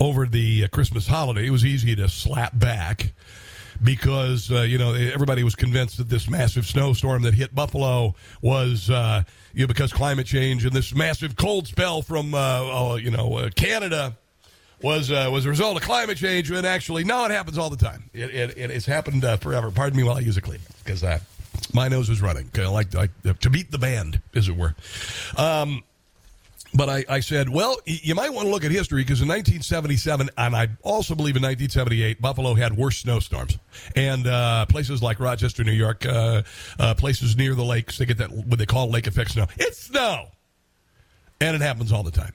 [0.00, 3.12] over the uh, Christmas holiday, it was easy to slap back
[3.82, 8.90] because uh, you know everybody was convinced that this massive snowstorm that hit Buffalo was
[8.90, 9.22] uh,
[9.52, 13.36] you know because climate change and this massive cold spell from uh, uh you know
[13.36, 14.16] uh, Canada
[14.82, 16.50] was was a result of climate change.
[16.50, 18.08] And actually, no, it happens all the time.
[18.14, 19.70] It, it, it has happened forever.
[19.70, 21.04] Pardon me while I use a clean because
[21.74, 22.50] my nose was running.
[22.56, 24.74] I like, like to beat the band, as it were.
[25.36, 25.82] Um,
[26.74, 30.30] but I, I, said, well, you might want to look at history because in 1977,
[30.36, 33.58] and I also believe in 1978, Buffalo had worse snowstorms.
[33.96, 36.42] And uh, places like Rochester, New York, uh,
[36.78, 39.46] uh, places near the lakes, they get that what they call lake effect snow.
[39.56, 40.28] It's snow.
[41.40, 42.34] And it happens all the time.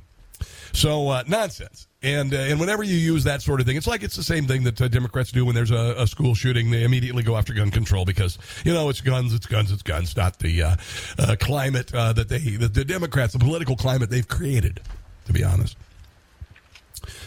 [0.76, 1.88] So, uh, nonsense.
[2.04, 4.46] And uh, and whenever you use that sort of thing, it's like it's the same
[4.46, 6.70] thing that uh, Democrats do when there's a, a, school shooting.
[6.70, 10.16] They immediately go after gun control because you know it's guns, it's guns, it's guns,
[10.16, 10.76] not the uh,
[11.18, 14.82] uh climate uh, that they the, the Democrats, the political climate they've created.
[15.26, 15.78] To be honest.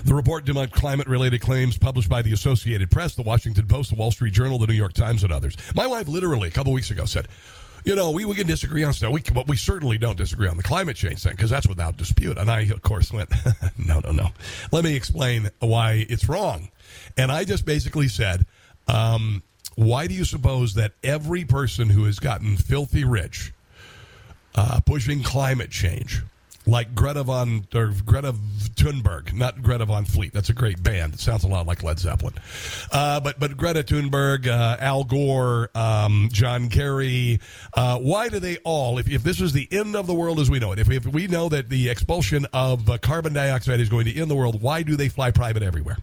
[0.04, 3.96] The report debunked climate related claims published by the Associated Press, the Washington Post, the
[3.96, 5.56] Wall Street Journal, the New York Times, and others.
[5.74, 7.28] My wife literally a couple weeks ago said,
[7.88, 10.58] you know, we, we can disagree on stuff, we, but we certainly don't disagree on
[10.58, 12.36] the climate change thing because that's without dispute.
[12.36, 13.30] And I, of course, went,
[13.78, 14.28] no, no, no.
[14.70, 16.68] Let me explain why it's wrong.
[17.16, 18.44] And I just basically said,
[18.88, 19.42] um,
[19.74, 23.54] why do you suppose that every person who has gotten filthy rich
[24.54, 26.22] uh, pushing climate change
[26.68, 28.34] like Greta von or Greta
[28.74, 30.32] Thunberg, not Greta Van Fleet.
[30.32, 31.14] That's a great band.
[31.14, 32.34] It sounds a lot like Led Zeppelin.
[32.92, 37.40] Uh, but but Greta Thunberg, uh, Al Gore, um, John Kerry.
[37.74, 38.98] Uh, why do they all?
[38.98, 40.96] If, if this is the end of the world as we know it, if we,
[40.96, 44.60] if we know that the expulsion of carbon dioxide is going to end the world,
[44.60, 45.96] why do they fly private everywhere?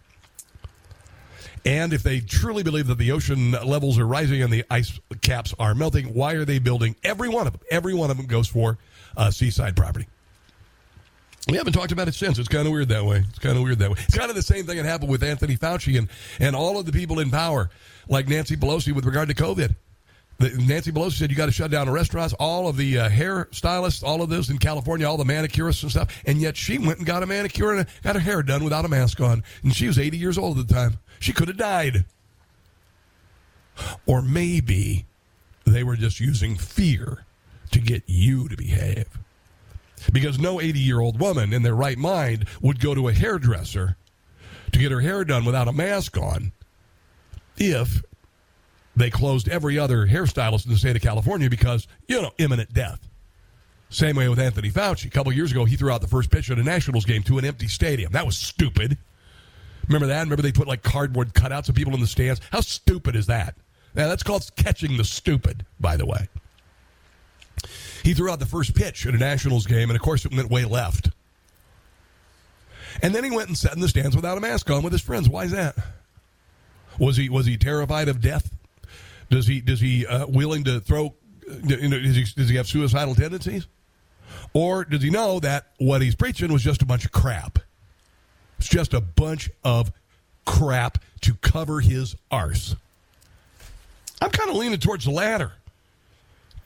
[1.64, 5.52] And if they truly believe that the ocean levels are rising and the ice caps
[5.58, 7.62] are melting, why are they building every one of them?
[7.70, 8.78] Every one of them goes for
[9.16, 10.06] uh, seaside property.
[11.46, 12.38] We haven't talked about it since.
[12.38, 13.24] It's kind of weird that way.
[13.28, 13.98] It's kind of weird that way.
[14.00, 16.08] It's kind of the same thing that happened with Anthony Fauci and,
[16.40, 17.70] and all of the people in power,
[18.08, 19.76] like Nancy Pelosi with regard to COVID.
[20.38, 23.08] The, Nancy Pelosi said you got to shut down the restaurants, all of the uh,
[23.08, 26.20] hair stylists, all of those in California, all the manicurists and stuff.
[26.26, 28.88] And yet she went and got a manicure and got her hair done without a
[28.88, 29.44] mask on.
[29.62, 30.98] And she was 80 years old at the time.
[31.20, 32.04] She could have died.
[34.04, 35.06] Or maybe
[35.64, 37.24] they were just using fear
[37.70, 39.06] to get you to behave
[40.12, 43.96] because no 80 year old woman in their right mind would go to a hairdresser
[44.72, 46.52] to get her hair done without a mask on
[47.56, 48.02] if
[48.94, 53.06] they closed every other hairstylist in the state of California because, you know, imminent death.
[53.88, 55.06] Same way with Anthony Fauci.
[55.06, 57.38] A couple years ago, he threw out the first pitch at a Nationals game to
[57.38, 58.12] an empty stadium.
[58.12, 58.98] That was stupid.
[59.86, 60.20] Remember that?
[60.20, 62.40] Remember they put like cardboard cutouts of people in the stands?
[62.50, 63.54] How stupid is that?
[63.94, 66.28] Now, that's called catching the stupid, by the way.
[68.06, 70.48] He threw out the first pitch at a Nationals game, and of course, it went
[70.48, 71.10] way left.
[73.02, 75.02] And then he went and sat in the stands without a mask on with his
[75.02, 75.28] friends.
[75.28, 75.74] Why is that?
[77.00, 78.48] Was he was he terrified of death?
[79.28, 81.16] Does he does he uh, willing to throw?
[81.64, 83.66] You know, does he, does he have suicidal tendencies?
[84.52, 87.58] Or does he know that what he's preaching was just a bunch of crap?
[88.60, 89.90] It's just a bunch of
[90.44, 92.76] crap to cover his arse.
[94.22, 95.54] I'm kind of leaning towards the latter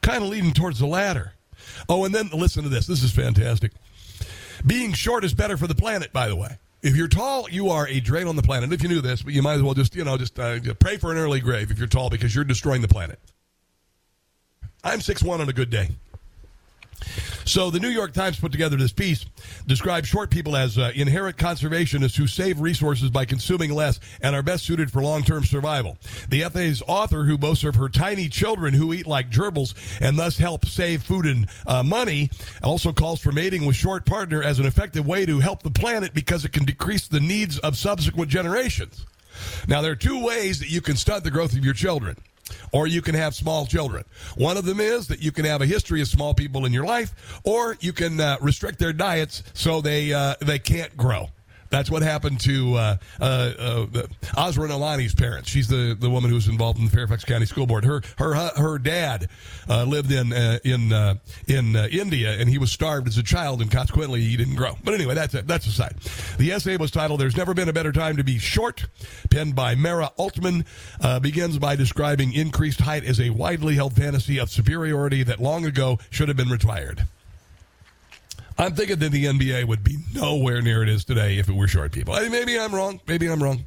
[0.03, 1.33] kind of leading towards the latter.
[1.89, 2.87] Oh, and then listen to this.
[2.87, 3.73] This is fantastic.
[4.67, 6.59] Being short is better for the planet, by the way.
[6.83, 8.73] If you're tall, you are a drain on the planet.
[8.73, 10.97] If you knew this, but you might as well just, you know, just uh, pray
[10.97, 13.19] for an early grave if you're tall because you're destroying the planet.
[14.83, 15.91] I'm six one on a good day.
[17.45, 19.25] So the New York Times put together this piece,
[19.67, 24.43] describes short people as uh, inherent conservationists who save resources by consuming less and are
[24.43, 25.99] best suited for long-term survival.
[26.29, 30.39] The FA's author, who boasts of her tiny children who eat like gerbils and thus
[30.39, 32.31] help save food and uh, money,
[32.63, 36.15] also calls for mating with short partner as an effective way to help the planet
[36.15, 39.07] because it can decrease the needs of subsequent generations.
[39.67, 42.17] Now, there are two ways that you can stunt the growth of your children
[42.73, 44.05] or you can have small children.
[44.37, 46.85] One of them is that you can have a history of small people in your
[46.85, 51.29] life, or you can uh, restrict their diets so they uh, they can't grow.
[51.71, 53.87] That's what happened to uh, uh, uh,
[54.37, 55.49] Asra Nomani's parents.
[55.49, 57.85] She's the, the woman who was involved in the Fairfax County School Board.
[57.85, 59.29] Her her her dad
[59.69, 61.15] uh, lived in uh, in uh,
[61.47, 64.77] in India, and he was starved as a child, and consequently he didn't grow.
[64.83, 65.97] But anyway, that's a, that's aside.
[66.39, 68.87] The essay was titled "There's Never Been a Better Time to Be Short,"
[69.31, 70.65] penned by Mara Altman.
[71.23, 75.99] begins by describing increased height as a widely held fantasy of superiority that long ago
[76.11, 77.07] should have been retired.
[78.61, 81.67] I'm thinking that the NBA would be nowhere near it is today if it were
[81.67, 82.13] short people.
[82.13, 83.01] I mean, maybe I'm wrong.
[83.07, 83.65] Maybe I'm wrong.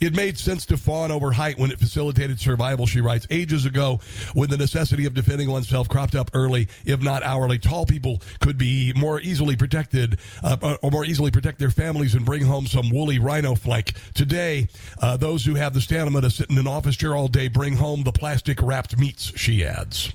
[0.00, 3.26] It made sense to fawn over height when it facilitated survival, she writes.
[3.28, 3.98] Ages ago,
[4.34, 8.56] when the necessity of defending oneself cropped up early, if not hourly, tall people could
[8.56, 12.90] be more easily protected uh, or more easily protect their families and bring home some
[12.90, 13.94] woolly rhino flank.
[14.14, 14.68] Today,
[15.02, 17.74] uh, those who have the stamina to sit in an office chair all day bring
[17.74, 20.12] home the plastic wrapped meats, she adds.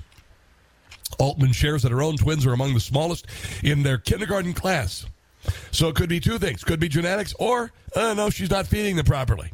[1.18, 3.26] Altman shares that her own twins are among the smallest
[3.62, 5.06] in their kindergarten class.
[5.70, 6.64] So it could be two things.
[6.64, 9.52] Could be genetics, or, uh, no, she's not feeding them properly.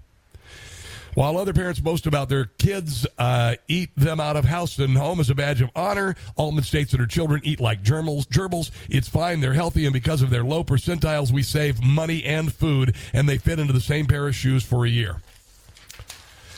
[1.14, 5.18] While other parents boast about their kids uh, eat them out of house and home
[5.18, 8.26] as a badge of honor, Altman states that her children eat like gerbils.
[8.26, 8.70] gerbils.
[8.88, 12.94] It's fine, they're healthy, and because of their low percentiles, we save money and food,
[13.12, 15.20] and they fit into the same pair of shoes for a year.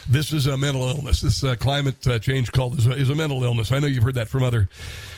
[0.08, 1.20] This is a mental illness.
[1.20, 3.72] This uh, climate uh, change cult is a, is a mental illness.
[3.72, 4.68] I know you've heard that from other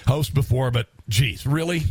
[0.07, 1.85] hosts before, but geez, really?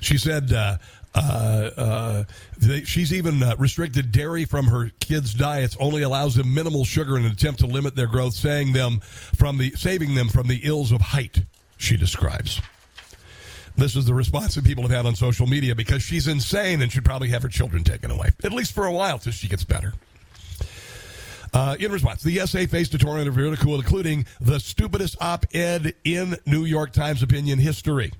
[0.00, 0.78] She said uh,
[1.14, 2.24] uh, uh
[2.58, 5.76] they, she's even uh, restricted dairy from her kids' diets.
[5.80, 9.58] Only allows them minimal sugar in an attempt to limit their growth, saying them from
[9.58, 11.42] the saving them from the ills of height.
[11.76, 12.60] She describes.
[13.78, 16.90] This is the response that people have had on social media because she's insane and
[16.90, 19.62] should probably have her children taken away, at least for a while till she gets
[19.62, 19.94] better.
[21.54, 25.94] Uh, in response, the essay faced a torrent of ridicule, including the stupidest op ed
[26.02, 28.12] in New York Times opinion history.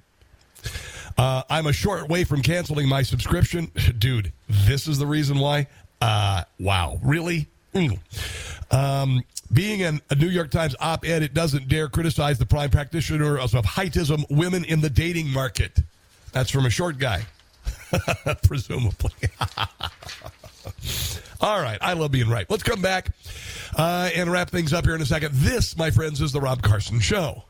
[1.18, 3.72] Uh, I'm a short way from canceling my subscription.
[3.98, 5.66] Dude, this is the reason why?
[6.01, 7.01] Uh, wow.
[7.02, 7.48] Really?
[8.70, 9.22] Um,
[9.52, 13.38] being an, a New York Times op ed, it doesn't dare criticize the prime practitioner
[13.38, 15.80] of heightism, women in the dating market.
[16.32, 17.22] That's from a short guy,
[18.42, 19.12] presumably.
[21.40, 21.78] All right.
[21.80, 22.48] I love being right.
[22.50, 23.10] Let's come back
[23.76, 25.34] uh, and wrap things up here in a second.
[25.34, 27.44] This, my friends, is The Rob Carson Show.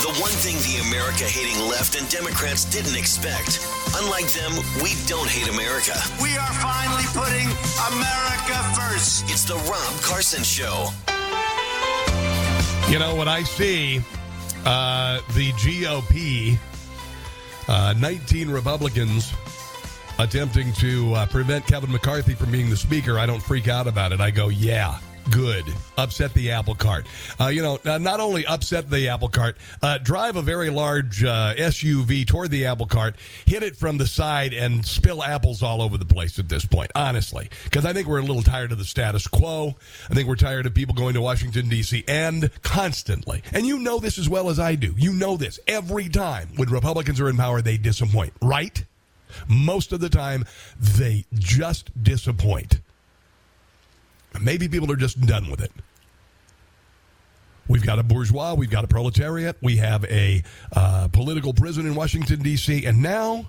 [0.00, 3.60] The one thing the America hating left and Democrats didn't expect.
[3.96, 4.52] Unlike them,
[4.82, 5.92] we don't hate America.
[6.22, 7.46] We are finally putting
[7.92, 9.24] America first.
[9.28, 10.88] It's the Rob Carson Show.
[12.90, 14.00] You know, what I see
[14.64, 16.56] uh, the GOP,
[17.68, 19.34] uh, 19 Republicans
[20.18, 24.12] attempting to uh, prevent Kevin McCarthy from being the speaker, I don't freak out about
[24.12, 24.20] it.
[24.20, 24.98] I go, yeah,
[25.30, 25.64] good.
[25.96, 27.06] Upset the apple cart.
[27.40, 31.22] Uh, you know, uh, not only upset the apple cart, uh, drive a very large
[31.24, 33.16] uh, SUV toward the apple cart,
[33.46, 36.90] hit it from the side, and spill apples all over the place at this point,
[36.94, 37.48] honestly.
[37.64, 39.74] Because I think we're a little tired of the status quo.
[40.10, 42.04] I think we're tired of people going to Washington, D.C.
[42.08, 43.42] and constantly.
[43.52, 44.94] And you know this as well as I do.
[44.96, 45.60] You know this.
[45.66, 48.84] Every time when Republicans are in power, they disappoint, right?
[49.48, 50.44] Most of the time,
[50.78, 52.80] they just disappoint.
[54.38, 55.72] Maybe people are just done with it.
[57.68, 60.42] We've got a bourgeois, we've got a proletariat, we have a
[60.72, 63.46] uh, political prison in Washington, D.C., and now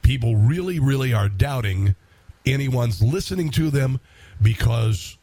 [0.00, 1.94] people really, really are doubting
[2.46, 4.00] anyone's listening to them
[4.40, 5.18] because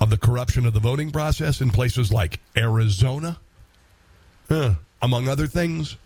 [0.00, 3.38] of the corruption of the voting process in places like Arizona,
[4.48, 5.96] uh, among other things.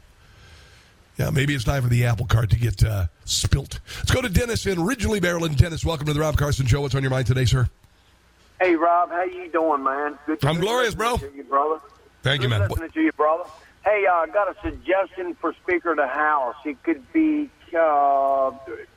[1.21, 3.81] Yeah, maybe it's time for the apple cart to get uh, spilt.
[3.99, 5.55] Let's go to Dennis in Ridgely, Maryland.
[5.59, 6.81] Dennis, welcome to the Rob Carson Show.
[6.81, 7.69] What's on your mind today, sir?
[8.59, 10.19] Hey, Rob, how you doing, man?
[10.25, 11.17] Good I'm glorious, bro.
[11.37, 11.79] You, brother.
[12.23, 12.71] Thank Good you, man.
[12.71, 13.45] Listening to you, brother.
[13.85, 16.55] Hey, I uh, got a suggestion for Speaker of the House.
[16.65, 18.53] It could be uh,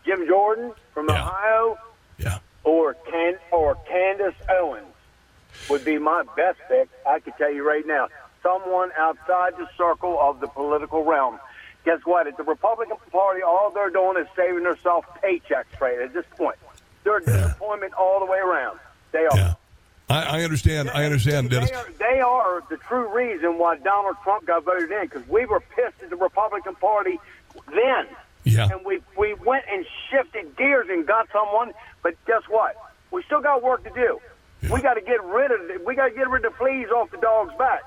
[0.06, 1.28] Jim Jordan from yeah.
[1.28, 1.78] Ohio,
[2.20, 4.86] yeah, or Can or Candace Owens
[5.70, 6.88] would be my best pick.
[7.06, 8.08] I could tell you right now,
[8.42, 11.38] someone outside the circle of the political realm
[11.86, 12.28] guess what?
[12.28, 16.58] At the Republican Party, all they're doing is saving themselves paychecks right at this point.
[17.04, 17.48] They're yeah.
[17.48, 18.80] disappointment all the way around.
[19.12, 19.38] They are.
[19.38, 19.54] Yeah.
[20.10, 20.90] I, I understand.
[20.90, 21.72] I understand, they, Dennis.
[21.72, 25.46] They are, they are the true reason why Donald Trump got voted in because we
[25.46, 27.20] were pissed at the Republican Party
[27.68, 28.08] then.
[28.44, 28.68] Yeah.
[28.70, 32.76] And we we went and shifted gears and got someone, but guess what?
[33.12, 34.20] We still got work to do.
[34.62, 34.74] Yeah.
[34.74, 37.10] We got to get rid of we got to get rid of the fleas off
[37.12, 37.84] the dog's back.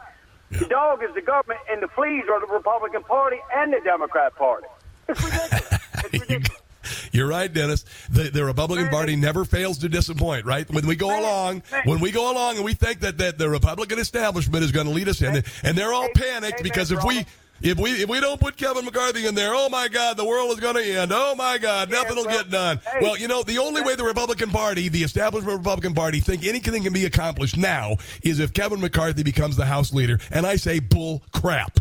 [0.51, 0.59] Yeah.
[0.59, 4.35] The dog is the government, and the fleas are the Republican Party and the Democrat
[4.37, 4.67] Party.
[5.09, 5.81] It's ridiculous.
[5.95, 6.63] It's ridiculous.
[7.13, 7.85] You're right, Dennis.
[8.11, 10.71] The, the Republican Party never fails to disappoint, right?
[10.71, 13.99] When we go along, when we go along and we think that, that the Republican
[13.99, 17.27] establishment is going to lead us in, and they're all panicked because if we
[17.61, 20.51] if we if we don't put Kevin McCarthy in there, oh my God, the world
[20.51, 21.13] is going to end.
[21.15, 22.81] Oh my God, nothing will get done.
[23.01, 26.83] Well, you know, the only way the Republican Party, the establishment Republican Party, think anything
[26.83, 30.19] can be accomplished now is if Kevin McCarthy becomes the House leader.
[30.31, 31.81] And I say bull crap.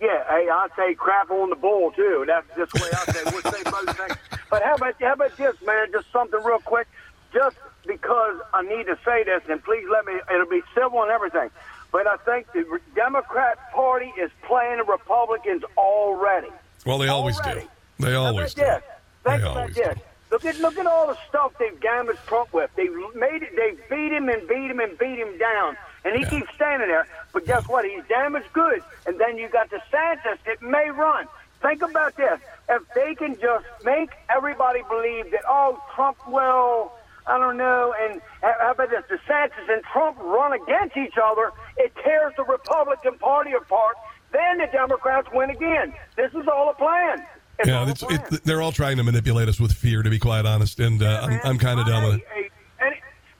[0.00, 2.24] Yeah, hey, I say crap on the bull too.
[2.26, 3.22] That's just the way I say.
[3.24, 4.18] We'll say both things.
[4.50, 5.92] But how about how about this, man?
[5.92, 6.88] Just something real quick.
[7.32, 7.56] Just
[7.86, 10.14] because I need to say this, and please let me.
[10.34, 11.50] It'll be civil and everything.
[11.92, 16.48] But I think the Democrat Party is playing the Republicans already.
[16.86, 17.60] Well, they always already.
[17.60, 17.66] do.
[18.06, 18.62] They always do.
[18.62, 18.82] This.
[19.22, 19.98] Think They about always this.
[20.30, 22.70] Look at look at all the stuff they've damaged Trump with.
[22.74, 23.54] They made it.
[23.54, 27.06] They beat him and beat him and beat him down, and he keeps standing there.
[27.34, 27.84] But guess what?
[27.84, 28.82] He's damaged goods.
[29.06, 31.26] And then you got the DeSantis that may run.
[31.60, 32.40] Think about this.
[32.70, 36.92] If they can just make everybody believe that, oh, Trump will,
[37.26, 39.04] I don't know, and how about this?
[39.10, 43.96] DeSantis and Trump run against each other, it tears the Republican Party apart.
[44.32, 45.94] Then the Democrats win again.
[46.16, 47.24] This is all a plan.
[47.58, 48.20] It's Yeah, all a plan.
[48.32, 51.20] it, they're all trying to manipulate us with fear, to be quite honest, and uh,
[51.22, 52.50] I'm, I'm kind of done with it.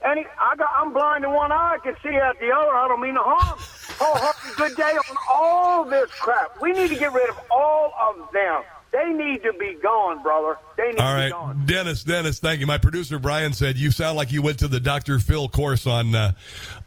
[0.05, 1.77] And, I got, I'm blind in one eye.
[1.79, 2.75] I can see out the other.
[2.75, 3.57] I don't mean to harm.
[3.97, 6.61] Paul Harvey, good day on all this crap.
[6.61, 8.61] We need to get rid of all of them.
[8.93, 10.55] They need to be gone, brother.
[10.77, 11.65] They need All to be right, gone.
[11.65, 12.03] Dennis.
[12.03, 12.67] Dennis, thank you.
[12.67, 15.17] My producer Brian said you sound like you went to the Dr.
[15.17, 16.33] Phil course on uh,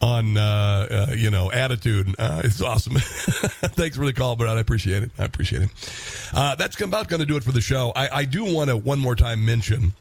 [0.01, 2.15] on uh, uh, you know attitude.
[2.17, 2.95] Uh, it's awesome.
[2.99, 4.57] Thanks for the call, Brad.
[4.57, 5.11] I appreciate it.
[5.19, 6.31] I appreciate it.
[6.33, 7.93] Uh, that's about going to do it for the show.
[7.97, 9.93] I, I do want to one more time mention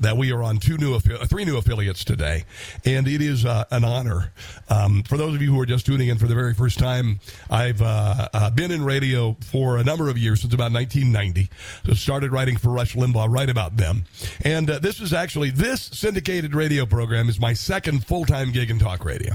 [0.00, 2.44] that we are on two new affi- three new affiliates today,
[2.84, 4.32] and it is uh, an honor.
[4.68, 7.20] Um, for those of you who are just tuning in for the very first time,
[7.50, 11.50] I've uh, uh, been in radio for a number of years since about 1990.
[11.86, 14.04] So started writing for Rush Limbaugh right about them,
[14.42, 18.70] and uh, this is actually this syndicated radio program is my second full time gig
[18.70, 19.34] in talk radio.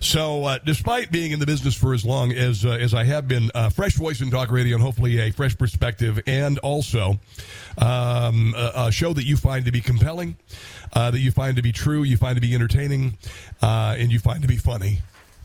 [0.00, 3.28] So, uh, despite being in the business for as long as uh, as I have
[3.28, 7.20] been, uh, fresh voice in talk radio and hopefully a fresh perspective, and also
[7.78, 10.36] um, a, a show that you find to be compelling,
[10.94, 13.18] uh, that you find to be true, you find to be entertaining,
[13.60, 15.00] uh, and you find to be funny.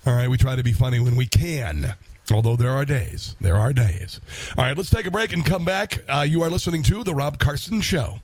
[0.06, 1.96] All right, we try to be funny when we can.
[2.32, 4.20] Although there are days, there are days.
[4.58, 6.04] All right, let's take a break and come back.
[6.08, 8.20] Uh, you are listening to the Rob Carson Show.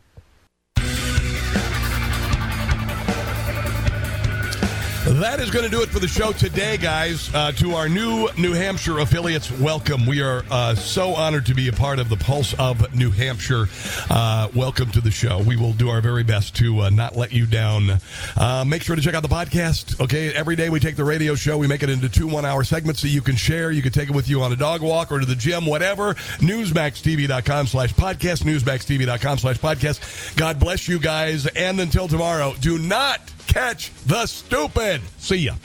[5.22, 7.30] That is going to do it for the show today, guys.
[7.32, 10.08] Uh, to our new New Hampshire affiliates, welcome.
[10.08, 13.68] We are uh, so honored to be a part of the Pulse of New Hampshire.
[14.10, 15.38] Uh, welcome to the show.
[15.38, 18.00] We will do our very best to uh, not let you down.
[18.36, 20.02] Uh, make sure to check out the podcast.
[20.02, 23.04] Okay, every day we take the radio show, we make it into two one-hour segments
[23.04, 23.70] that you can share.
[23.70, 26.16] You can take it with you on a dog walk or to the gym, whatever.
[26.40, 28.42] Newsmaxtv.com slash podcast.
[28.42, 30.36] Newsmaxtv.com slash podcast.
[30.36, 35.02] God bless you guys, and until tomorrow, do not Catch the stupid.
[35.18, 35.56] See ya.